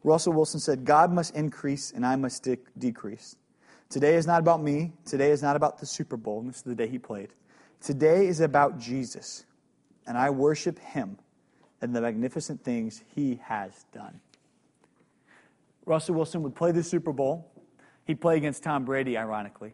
Russell 0.03 0.33
Wilson 0.33 0.59
said, 0.59 0.85
God 0.85 1.11
must 1.11 1.35
increase 1.35 1.91
and 1.91 2.05
I 2.05 2.15
must 2.15 2.43
de- 2.43 2.57
decrease. 2.77 3.35
Today 3.89 4.15
is 4.15 4.27
not 4.27 4.39
about 4.39 4.61
me. 4.61 4.93
Today 5.05 5.31
is 5.31 5.41
not 5.41 5.55
about 5.55 5.79
the 5.79 5.85
Super 5.85 6.15
Bowl. 6.15 6.41
This 6.43 6.57
is 6.57 6.61
the 6.61 6.75
day 6.75 6.87
he 6.87 6.99
played. 6.99 7.29
Today 7.81 8.27
is 8.27 8.39
about 8.39 8.77
Jesus, 8.77 9.45
and 10.05 10.17
I 10.17 10.29
worship 10.29 10.77
him 10.79 11.17
and 11.81 11.95
the 11.95 12.01
magnificent 12.01 12.63
things 12.63 13.03
he 13.15 13.39
has 13.43 13.85
done. 13.93 14.19
Russell 15.85 16.15
Wilson 16.15 16.43
would 16.43 16.55
play 16.55 16.71
the 16.71 16.83
Super 16.83 17.13
Bowl. 17.13 17.51
He'd 18.05 18.21
play 18.21 18.37
against 18.37 18.63
Tom 18.63 18.85
Brady, 18.85 19.17
ironically. 19.17 19.73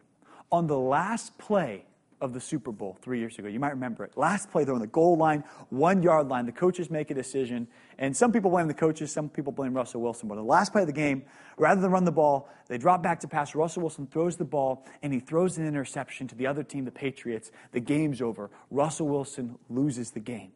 On 0.50 0.66
the 0.66 0.78
last 0.78 1.36
play 1.36 1.84
of 2.20 2.32
the 2.32 2.40
Super 2.40 2.72
Bowl 2.72 2.96
three 3.02 3.18
years 3.18 3.38
ago, 3.38 3.48
you 3.48 3.60
might 3.60 3.70
remember 3.70 4.04
it. 4.04 4.16
Last 4.16 4.50
play, 4.50 4.64
they're 4.64 4.74
on 4.74 4.80
the 4.80 4.86
goal 4.86 5.16
line, 5.16 5.44
one 5.68 6.02
yard 6.02 6.28
line. 6.28 6.46
The 6.46 6.52
coaches 6.52 6.90
make 6.90 7.10
a 7.10 7.14
decision, 7.14 7.68
and 7.98 8.16
some 8.16 8.32
people 8.32 8.50
blame 8.50 8.68
the 8.68 8.74
coaches, 8.74 9.12
some 9.12 9.28
people 9.28 9.52
blame 9.52 9.74
Russell 9.74 10.00
Wilson. 10.00 10.28
But 10.28 10.36
the 10.36 10.42
last 10.42 10.72
play 10.72 10.82
of 10.82 10.86
the 10.86 10.92
game, 10.92 11.24
rather 11.58 11.80
than 11.80 11.90
run 11.90 12.04
the 12.04 12.12
ball, 12.12 12.48
they 12.68 12.78
drop 12.78 13.02
back 13.02 13.20
to 13.20 13.28
pass. 13.28 13.54
Russell 13.54 13.82
Wilson 13.82 14.06
throws 14.06 14.36
the 14.36 14.44
ball, 14.44 14.84
and 15.02 15.12
he 15.12 15.20
throws 15.20 15.58
an 15.58 15.66
interception 15.66 16.26
to 16.28 16.34
the 16.34 16.46
other 16.46 16.62
team, 16.62 16.84
the 16.84 16.90
Patriots. 16.90 17.50
The 17.72 17.80
game's 17.80 18.22
over. 18.22 18.50
Russell 18.70 19.08
Wilson 19.08 19.58
loses 19.68 20.10
the 20.10 20.20
game. 20.20 20.52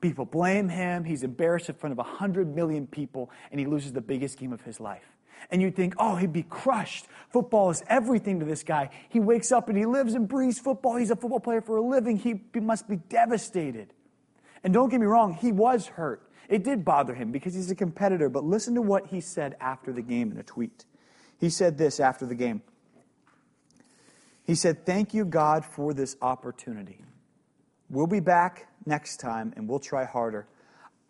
People 0.00 0.24
blame 0.24 0.68
him. 0.68 1.04
He's 1.04 1.22
embarrassed 1.22 1.68
in 1.68 1.74
front 1.74 1.92
of 1.92 1.98
100 1.98 2.54
million 2.54 2.86
people, 2.86 3.30
and 3.50 3.58
he 3.58 3.66
loses 3.66 3.92
the 3.92 4.00
biggest 4.00 4.38
game 4.38 4.52
of 4.52 4.62
his 4.62 4.78
life. 4.80 5.15
And 5.50 5.62
you'd 5.62 5.76
think, 5.76 5.94
oh, 5.98 6.16
he'd 6.16 6.32
be 6.32 6.42
crushed. 6.42 7.06
Football 7.30 7.70
is 7.70 7.82
everything 7.88 8.40
to 8.40 8.46
this 8.46 8.62
guy. 8.62 8.90
He 9.08 9.20
wakes 9.20 9.52
up 9.52 9.68
and 9.68 9.76
he 9.76 9.86
lives 9.86 10.14
and 10.14 10.26
breathes 10.26 10.58
football. 10.58 10.96
He's 10.96 11.10
a 11.10 11.16
football 11.16 11.40
player 11.40 11.60
for 11.60 11.76
a 11.76 11.82
living. 11.82 12.16
He 12.16 12.40
must 12.58 12.88
be 12.88 12.96
devastated. 12.96 13.92
And 14.64 14.72
don't 14.72 14.88
get 14.88 15.00
me 15.00 15.06
wrong, 15.06 15.34
he 15.34 15.52
was 15.52 15.86
hurt. 15.86 16.22
It 16.48 16.64
did 16.64 16.84
bother 16.84 17.14
him 17.14 17.32
because 17.32 17.54
he's 17.54 17.70
a 17.70 17.74
competitor. 17.74 18.28
But 18.28 18.44
listen 18.44 18.74
to 18.74 18.82
what 18.82 19.06
he 19.08 19.20
said 19.20 19.56
after 19.60 19.92
the 19.92 20.02
game 20.02 20.32
in 20.32 20.38
a 20.38 20.42
tweet. 20.42 20.84
He 21.38 21.50
said 21.50 21.78
this 21.78 22.00
after 22.00 22.26
the 22.26 22.34
game. 22.34 22.62
He 24.44 24.54
said, 24.54 24.86
Thank 24.86 25.12
you, 25.12 25.24
God, 25.24 25.64
for 25.64 25.92
this 25.92 26.16
opportunity. 26.22 27.04
We'll 27.90 28.06
be 28.06 28.20
back 28.20 28.68
next 28.84 29.18
time 29.18 29.52
and 29.56 29.68
we'll 29.68 29.80
try 29.80 30.04
harder. 30.04 30.46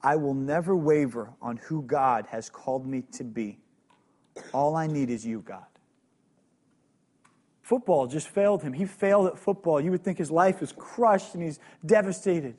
I 0.02 0.16
will 0.16 0.34
never 0.34 0.76
waver 0.76 1.32
on 1.40 1.56
who 1.56 1.82
God 1.82 2.26
has 2.30 2.50
called 2.50 2.86
me 2.86 3.02
to 3.12 3.24
be. 3.24 3.58
All 4.52 4.76
I 4.76 4.86
need 4.86 5.10
is 5.10 5.26
you, 5.26 5.40
God. 5.40 5.64
Football 7.62 8.06
just 8.06 8.28
failed 8.28 8.62
him. 8.62 8.72
He 8.72 8.84
failed 8.84 9.26
at 9.26 9.38
football. 9.38 9.80
You 9.80 9.90
would 9.90 10.04
think 10.04 10.18
his 10.18 10.30
life 10.30 10.62
is 10.62 10.72
crushed 10.72 11.34
and 11.34 11.42
he's 11.42 11.58
devastated. 11.84 12.56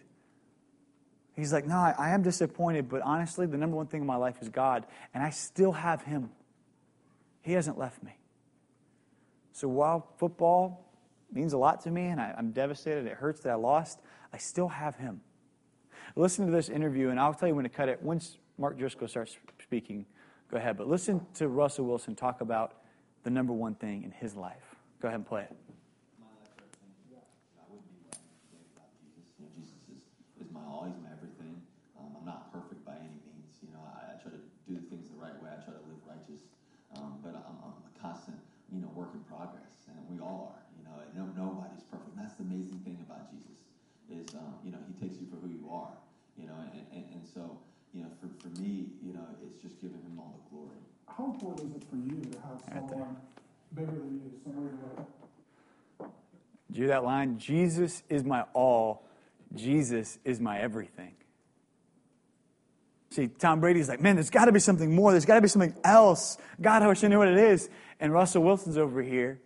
He's 1.35 1.53
like, 1.53 1.65
No, 1.65 1.75
I, 1.75 2.09
am 2.09 2.23
disappointed, 2.23 2.89
but 2.89 3.01
honestly, 3.03 3.45
the 3.45 3.57
number 3.57 3.77
one 3.77 3.87
thing 3.87 4.01
in 4.01 4.07
my 4.07 4.17
life 4.17 4.41
is 4.41 4.49
God, 4.49 4.85
and 5.13 5.23
I 5.23 5.29
still 5.29 5.71
have 5.71 6.01
him. 6.01 6.31
He 7.41 7.53
hasn't 7.53 7.77
left 7.77 8.03
me. 8.03 8.17
So 9.53 9.67
while 9.67 10.09
football 10.17 10.91
means 11.31 11.53
a 11.53 11.57
lot 11.57 11.81
to 11.83 11.91
me, 11.91 12.07
and 12.07 12.19
I, 12.19 12.33
am 12.37 12.51
devastated. 12.51 13.05
It 13.05 13.13
hurts 13.13 13.41
that 13.41 13.51
I 13.51 13.55
lost. 13.55 13.99
I 14.33 14.37
still 14.37 14.67
have 14.67 14.95
him. 14.95 15.21
Listen 16.15 16.47
to 16.47 16.51
this 16.51 16.69
interview, 16.69 17.09
and 17.09 17.19
I'll 17.19 17.33
tell 17.33 17.47
you 17.47 17.55
when 17.55 17.63
to 17.63 17.69
cut 17.69 17.87
it. 17.87 18.01
Once 18.01 18.39
Mark 18.57 18.77
Driscoll 18.77 19.07
starts 19.07 19.37
speaking, 19.61 20.05
go 20.49 20.57
ahead. 20.57 20.77
But 20.77 20.87
listen 20.87 21.25
to 21.35 21.47
Russell 21.47 21.85
Wilson 21.85 22.15
talk 22.15 22.41
about 22.41 22.75
the 23.23 23.29
number 23.29 23.53
one 23.53 23.75
thing 23.75 24.03
in 24.03 24.11
his 24.11 24.35
life. 24.35 24.75
Go 25.01 25.07
ahead 25.07 25.19
and 25.19 25.27
play 25.27 25.43
it. 25.43 25.55
How 51.27 51.33
important 51.33 51.69
is 51.69 51.75
it 51.75 51.83
for 51.89 51.95
you 51.95 52.21
to 52.21 52.37
have 52.39 52.61
someone 52.89 53.17
bigger 53.73 53.91
than 53.91 54.21
you, 54.23 54.31
that 54.45 56.07
do 56.71 56.81
you 56.81 56.87
that 56.87 57.03
line? 57.03 57.37
Jesus 57.37 58.03
is 58.09 58.23
my 58.23 58.43
all. 58.53 59.03
Jesus 59.55 60.19
is 60.25 60.39
my 60.39 60.59
everything. 60.59 61.13
See, 63.11 63.27
Tom 63.27 63.61
Brady's 63.61 63.87
like, 63.87 64.01
man, 64.01 64.15
there's 64.15 64.29
got 64.29 64.45
to 64.45 64.51
be 64.51 64.59
something 64.59 64.93
more. 64.93 65.11
There's 65.11 65.25
got 65.25 65.35
to 65.35 65.41
be 65.41 65.47
something 65.47 65.75
else. 65.83 66.37
God, 66.61 66.83
I 66.83 66.87
wish 66.87 67.03
I 67.03 67.07
knew 67.07 67.17
what 67.17 67.29
it 67.29 67.37
is. 67.37 67.69
And 67.99 68.13
Russell 68.13 68.43
Wilson's 68.43 68.77
over 68.77 69.01
here. 69.01 69.39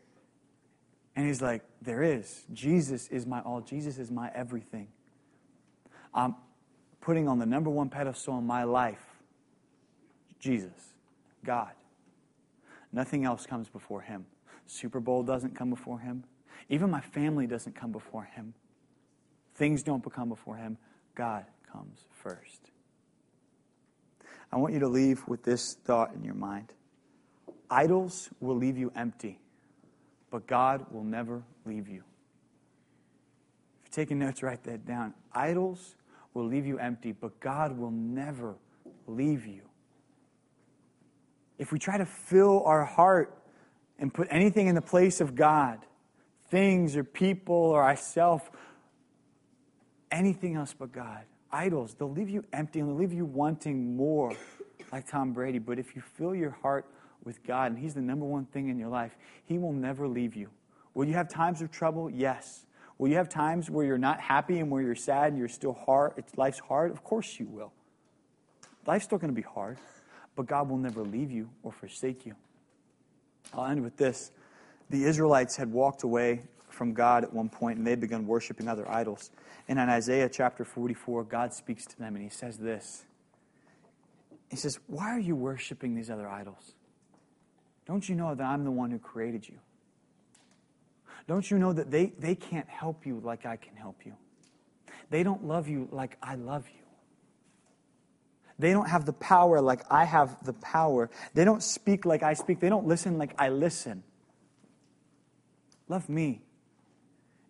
And 1.15 1.27
he's 1.27 1.41
like, 1.41 1.63
there 1.81 2.03
is. 2.03 2.43
Jesus 2.51 3.07
is 3.09 3.25
my 3.25 3.39
all. 3.41 3.61
Jesus 3.61 3.97
is 3.97 4.11
my 4.11 4.31
everything. 4.33 4.87
I'm 6.13 6.35
putting 7.01 7.27
on 7.27 7.39
the 7.39 7.45
number 7.45 7.69
one 7.69 7.89
pedestal 7.89 8.37
in 8.37 8.45
my 8.45 8.63
life 8.63 9.05
Jesus. 10.41 10.90
God. 11.45 11.71
Nothing 12.91 13.25
else 13.25 13.45
comes 13.45 13.69
before 13.69 14.01
him. 14.01 14.25
Super 14.67 14.99
Bowl 14.99 15.23
doesn't 15.23 15.56
come 15.56 15.69
before 15.69 15.99
him. 15.99 16.23
Even 16.69 16.89
my 16.89 17.01
family 17.01 17.47
doesn't 17.47 17.75
come 17.75 17.91
before 17.91 18.23
Him. 18.23 18.54
Things 19.56 19.84
don't 19.84 20.04
become 20.04 20.30
before 20.30 20.56
Him. 20.56 20.77
God 21.15 21.45
comes 21.71 22.06
first. 22.10 22.71
I 24.51 24.58
want 24.58 24.73
you 24.73 24.80
to 24.80 24.88
leave 24.88 25.27
with 25.27 25.43
this 25.43 25.75
thought 25.86 26.13
in 26.13 26.23
your 26.23 26.34
mind 26.34 26.73
idols 27.69 28.30
will 28.41 28.56
leave 28.56 28.77
you 28.77 28.91
empty, 28.95 29.39
but 30.30 30.45
God 30.45 30.86
will 30.91 31.04
never 31.04 31.43
leave 31.65 31.88
you. 31.88 32.04
If 33.86 33.97
you're 33.97 34.06
taking 34.06 34.19
notes, 34.19 34.43
write 34.43 34.63
that 34.63 34.86
down. 34.86 35.13
Idols 35.34 35.95
will 36.34 36.45
leave 36.45 36.65
you 36.65 36.80
empty, 36.80 37.13
but 37.13 37.39
God 37.39 37.77
will 37.77 37.91
never 37.91 38.56
leave 39.08 39.45
you. 39.45 39.62
If 41.62 41.71
we 41.71 41.78
try 41.78 42.00
to 42.00 42.08
fill 42.08 42.63
our 42.65 42.84
heart 42.84 43.38
and 44.00 44.12
put 44.12 44.28
anything 44.32 44.65
in 44.65 44.74
the 44.74 44.82
place 44.82 45.21
of 45.21 45.36
God, 45.36 45.78
things 46.50 46.97
or 46.97 47.04
people 47.04 47.54
or 47.54 47.84
ourself, 47.84 48.50
anything 50.10 50.56
else 50.56 50.74
but 50.74 50.91
God, 50.91 51.21
idols, 51.52 51.93
they'll 51.93 52.12
leave 52.12 52.32
you 52.32 52.43
empty 52.52 52.80
and 52.80 52.89
they'll 52.89 52.95
leave 52.95 53.13
you 53.13 53.26
wanting 53.26 53.95
more, 53.95 54.34
like 54.91 55.08
Tom 55.08 55.34
Brady. 55.34 55.60
But 55.60 55.78
if 55.78 55.95
you 55.95 56.02
fill 56.02 56.34
your 56.34 56.50
heart 56.50 56.88
with 57.24 57.43
God 57.43 57.74
and 57.74 57.80
He's 57.80 57.93
the 57.93 58.02
number 58.02 58.26
one 58.26 58.45
thing 58.45 58.69
in 58.69 58.80
your 58.80 58.89
life, 58.89 59.15
He 59.45 59.60
will 59.60 59.71
never 59.71 60.08
leave 60.08 60.36
you. 60.36 60.50
Will 60.95 61.06
you 61.06 61.13
have 61.13 61.30
times 61.30 61.62
of 61.62 61.69
trouble? 61.69 62.10
Yes. 62.10 62.65
Will 62.97 63.10
you 63.10 63.17
have 63.17 63.30
times 63.30 63.69
where 63.69 63.86
you're 63.86 64.00
not 64.00 64.19
happy 64.19 64.58
and 64.58 64.71
where 64.71 64.82
you're 64.82 64.95
sad 64.95 65.28
and 65.28 65.38
you're 65.38 65.47
still 65.47 65.74
hard? 65.74 66.13
It's, 66.17 66.36
life's 66.39 66.58
hard? 66.58 66.89
Of 66.89 67.04
course 67.04 67.39
you 67.39 67.45
will. 67.45 67.71
Life's 68.88 69.06
still 69.06 69.19
going 69.19 69.30
to 69.30 69.39
be 69.39 69.47
hard, 69.47 69.78
but 70.35 70.45
God 70.45 70.69
will 70.69 70.77
never 70.77 71.01
leave 71.01 71.31
you 71.31 71.49
or 71.63 71.71
forsake 71.71 72.25
you. 72.25 72.35
I'll 73.53 73.65
end 73.65 73.83
with 73.83 73.97
this. 73.97 74.31
The 74.89 75.03
Israelites 75.03 75.57
had 75.57 75.71
walked 75.71 76.03
away 76.03 76.43
from 76.69 76.93
God 76.93 77.23
at 77.23 77.33
one 77.33 77.49
point 77.49 77.77
and 77.77 77.85
they'd 77.85 77.99
begun 77.99 78.25
worshiping 78.25 78.67
other 78.67 78.89
idols. 78.89 79.29
And 79.67 79.79
in 79.79 79.89
Isaiah 79.89 80.29
chapter 80.29 80.65
44, 80.65 81.25
God 81.25 81.53
speaks 81.53 81.85
to 81.85 81.99
them 81.99 82.15
and 82.15 82.23
he 82.23 82.29
says 82.29 82.57
this 82.57 83.05
He 84.49 84.55
says, 84.55 84.79
Why 84.87 85.09
are 85.09 85.19
you 85.19 85.35
worshiping 85.35 85.95
these 85.95 86.09
other 86.09 86.27
idols? 86.27 86.73
Don't 87.85 88.07
you 88.07 88.15
know 88.15 88.33
that 88.33 88.43
I'm 88.43 88.63
the 88.63 88.71
one 88.71 88.91
who 88.91 88.99
created 88.99 89.47
you? 89.47 89.59
Don't 91.27 91.49
you 91.49 91.57
know 91.57 91.73
that 91.73 91.91
they, 91.91 92.13
they 92.19 92.35
can't 92.35 92.67
help 92.67 93.05
you 93.05 93.21
like 93.23 93.45
I 93.45 93.55
can 93.55 93.75
help 93.75 94.05
you? 94.05 94.13
They 95.09 95.23
don't 95.23 95.45
love 95.45 95.67
you 95.67 95.87
like 95.91 96.17
I 96.21 96.35
love 96.35 96.67
you. 96.73 96.80
They 98.59 98.71
don't 98.71 98.89
have 98.89 99.05
the 99.05 99.13
power 99.13 99.61
like 99.61 99.81
I 99.89 100.05
have 100.05 100.43
the 100.43 100.53
power. 100.53 101.09
They 101.33 101.45
don't 101.45 101.63
speak 101.63 102.05
like 102.05 102.23
I 102.23 102.33
speak. 102.33 102.59
They 102.59 102.69
don't 102.69 102.87
listen 102.87 103.17
like 103.17 103.33
I 103.37 103.49
listen. 103.49 104.03
Love 105.87 106.07
me 106.09 106.41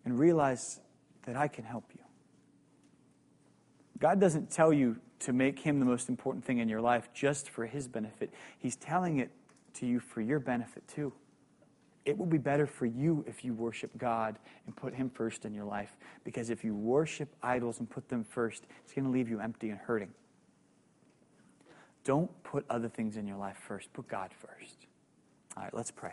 and 0.04 0.18
realize 0.18 0.80
that 1.26 1.36
I 1.36 1.48
can 1.48 1.64
help 1.64 1.84
you. 1.94 2.00
God 3.98 4.20
doesn't 4.20 4.50
tell 4.50 4.72
you 4.72 4.96
to 5.20 5.32
make 5.32 5.60
Him 5.60 5.78
the 5.78 5.86
most 5.86 6.08
important 6.08 6.44
thing 6.44 6.58
in 6.58 6.68
your 6.68 6.80
life 6.80 7.08
just 7.14 7.48
for 7.48 7.66
His 7.66 7.86
benefit, 7.86 8.32
He's 8.58 8.76
telling 8.76 9.18
it 9.18 9.30
to 9.74 9.86
you 9.86 10.00
for 10.00 10.20
your 10.20 10.40
benefit 10.40 10.86
too. 10.88 11.12
It 12.04 12.18
will 12.18 12.26
be 12.26 12.38
better 12.38 12.66
for 12.66 12.84
you 12.84 13.24
if 13.28 13.44
you 13.44 13.54
worship 13.54 13.96
God 13.96 14.38
and 14.66 14.74
put 14.74 14.92
Him 14.92 15.08
first 15.08 15.44
in 15.44 15.54
your 15.54 15.64
life. 15.64 15.96
Because 16.24 16.50
if 16.50 16.64
you 16.64 16.74
worship 16.74 17.28
idols 17.42 17.78
and 17.78 17.88
put 17.88 18.08
them 18.08 18.24
first, 18.24 18.66
it's 18.82 18.92
going 18.92 19.04
to 19.04 19.10
leave 19.10 19.28
you 19.28 19.38
empty 19.38 19.70
and 19.70 19.78
hurting. 19.78 20.10
Don't 22.04 22.30
put 22.42 22.64
other 22.68 22.88
things 22.88 23.16
in 23.16 23.26
your 23.26 23.36
life 23.36 23.56
first. 23.56 23.92
Put 23.92 24.08
God 24.08 24.30
first. 24.32 24.86
All 25.56 25.62
right, 25.62 25.74
let's 25.74 25.90
pray. 25.90 26.12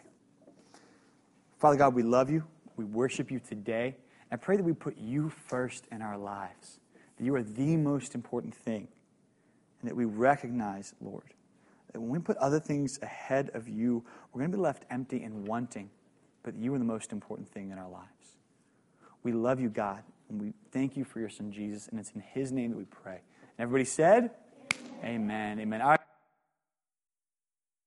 Father 1.58 1.78
God, 1.78 1.94
we 1.96 2.04
love 2.04 2.30
you. 2.30 2.44
We 2.78 2.86
worship 2.86 3.32
you 3.32 3.40
today. 3.40 3.96
I 4.32 4.36
pray 4.36 4.58
that 4.58 4.64
we 4.64 4.74
put 4.74 4.98
you 4.98 5.30
first 5.30 5.86
in 5.92 6.02
our 6.02 6.18
lives, 6.18 6.80
that 7.18 7.24
you 7.24 7.36
are 7.36 7.44
the 7.44 7.76
most 7.76 8.16
important 8.16 8.54
thing, 8.54 8.88
and 9.82 9.90
that 9.90 9.96
we 9.96 10.06
recognize, 10.06 10.94
Lord, 11.02 11.34
that 11.92 12.00
when 12.00 12.10
we 12.10 12.20
put 12.20 12.38
other 12.38 12.60
things 12.60 13.00
ahead 13.02 13.50
of 13.54 13.68
you, 13.68 14.06
we're 14.32 14.40
going 14.40 14.52
to 14.52 14.58
be 14.58 14.62
left 14.62 14.86
empty 14.92 15.24
and 15.24 15.48
wanting, 15.48 15.90
but 16.44 16.56
you 16.56 16.74
are 16.74 16.78
the 16.78 16.86
most 16.86 17.12
important 17.12 17.50
thing 17.50 17.72
in 17.72 17.80
our 17.80 17.90
lives. 17.90 18.38
We 19.24 19.34
love 19.34 19.60
you, 19.60 19.70
God, 19.70 20.04
and 20.30 20.40
we 20.40 20.54
thank 20.72 20.96
you 20.96 21.04
for 21.04 21.20
your 21.20 21.30
son, 21.30 21.52
Jesus, 21.52 21.88
and 21.88 22.00
it's 22.00 22.12
in 22.12 22.22
his 22.22 22.52
name 22.52 22.72
that 22.72 22.78
we 22.78 22.86
pray. 22.86 23.22
And 23.58 23.64
everybody 23.64 23.86
said, 23.86 24.30
Amen. 25.04 25.60
Amen. 25.60 26.09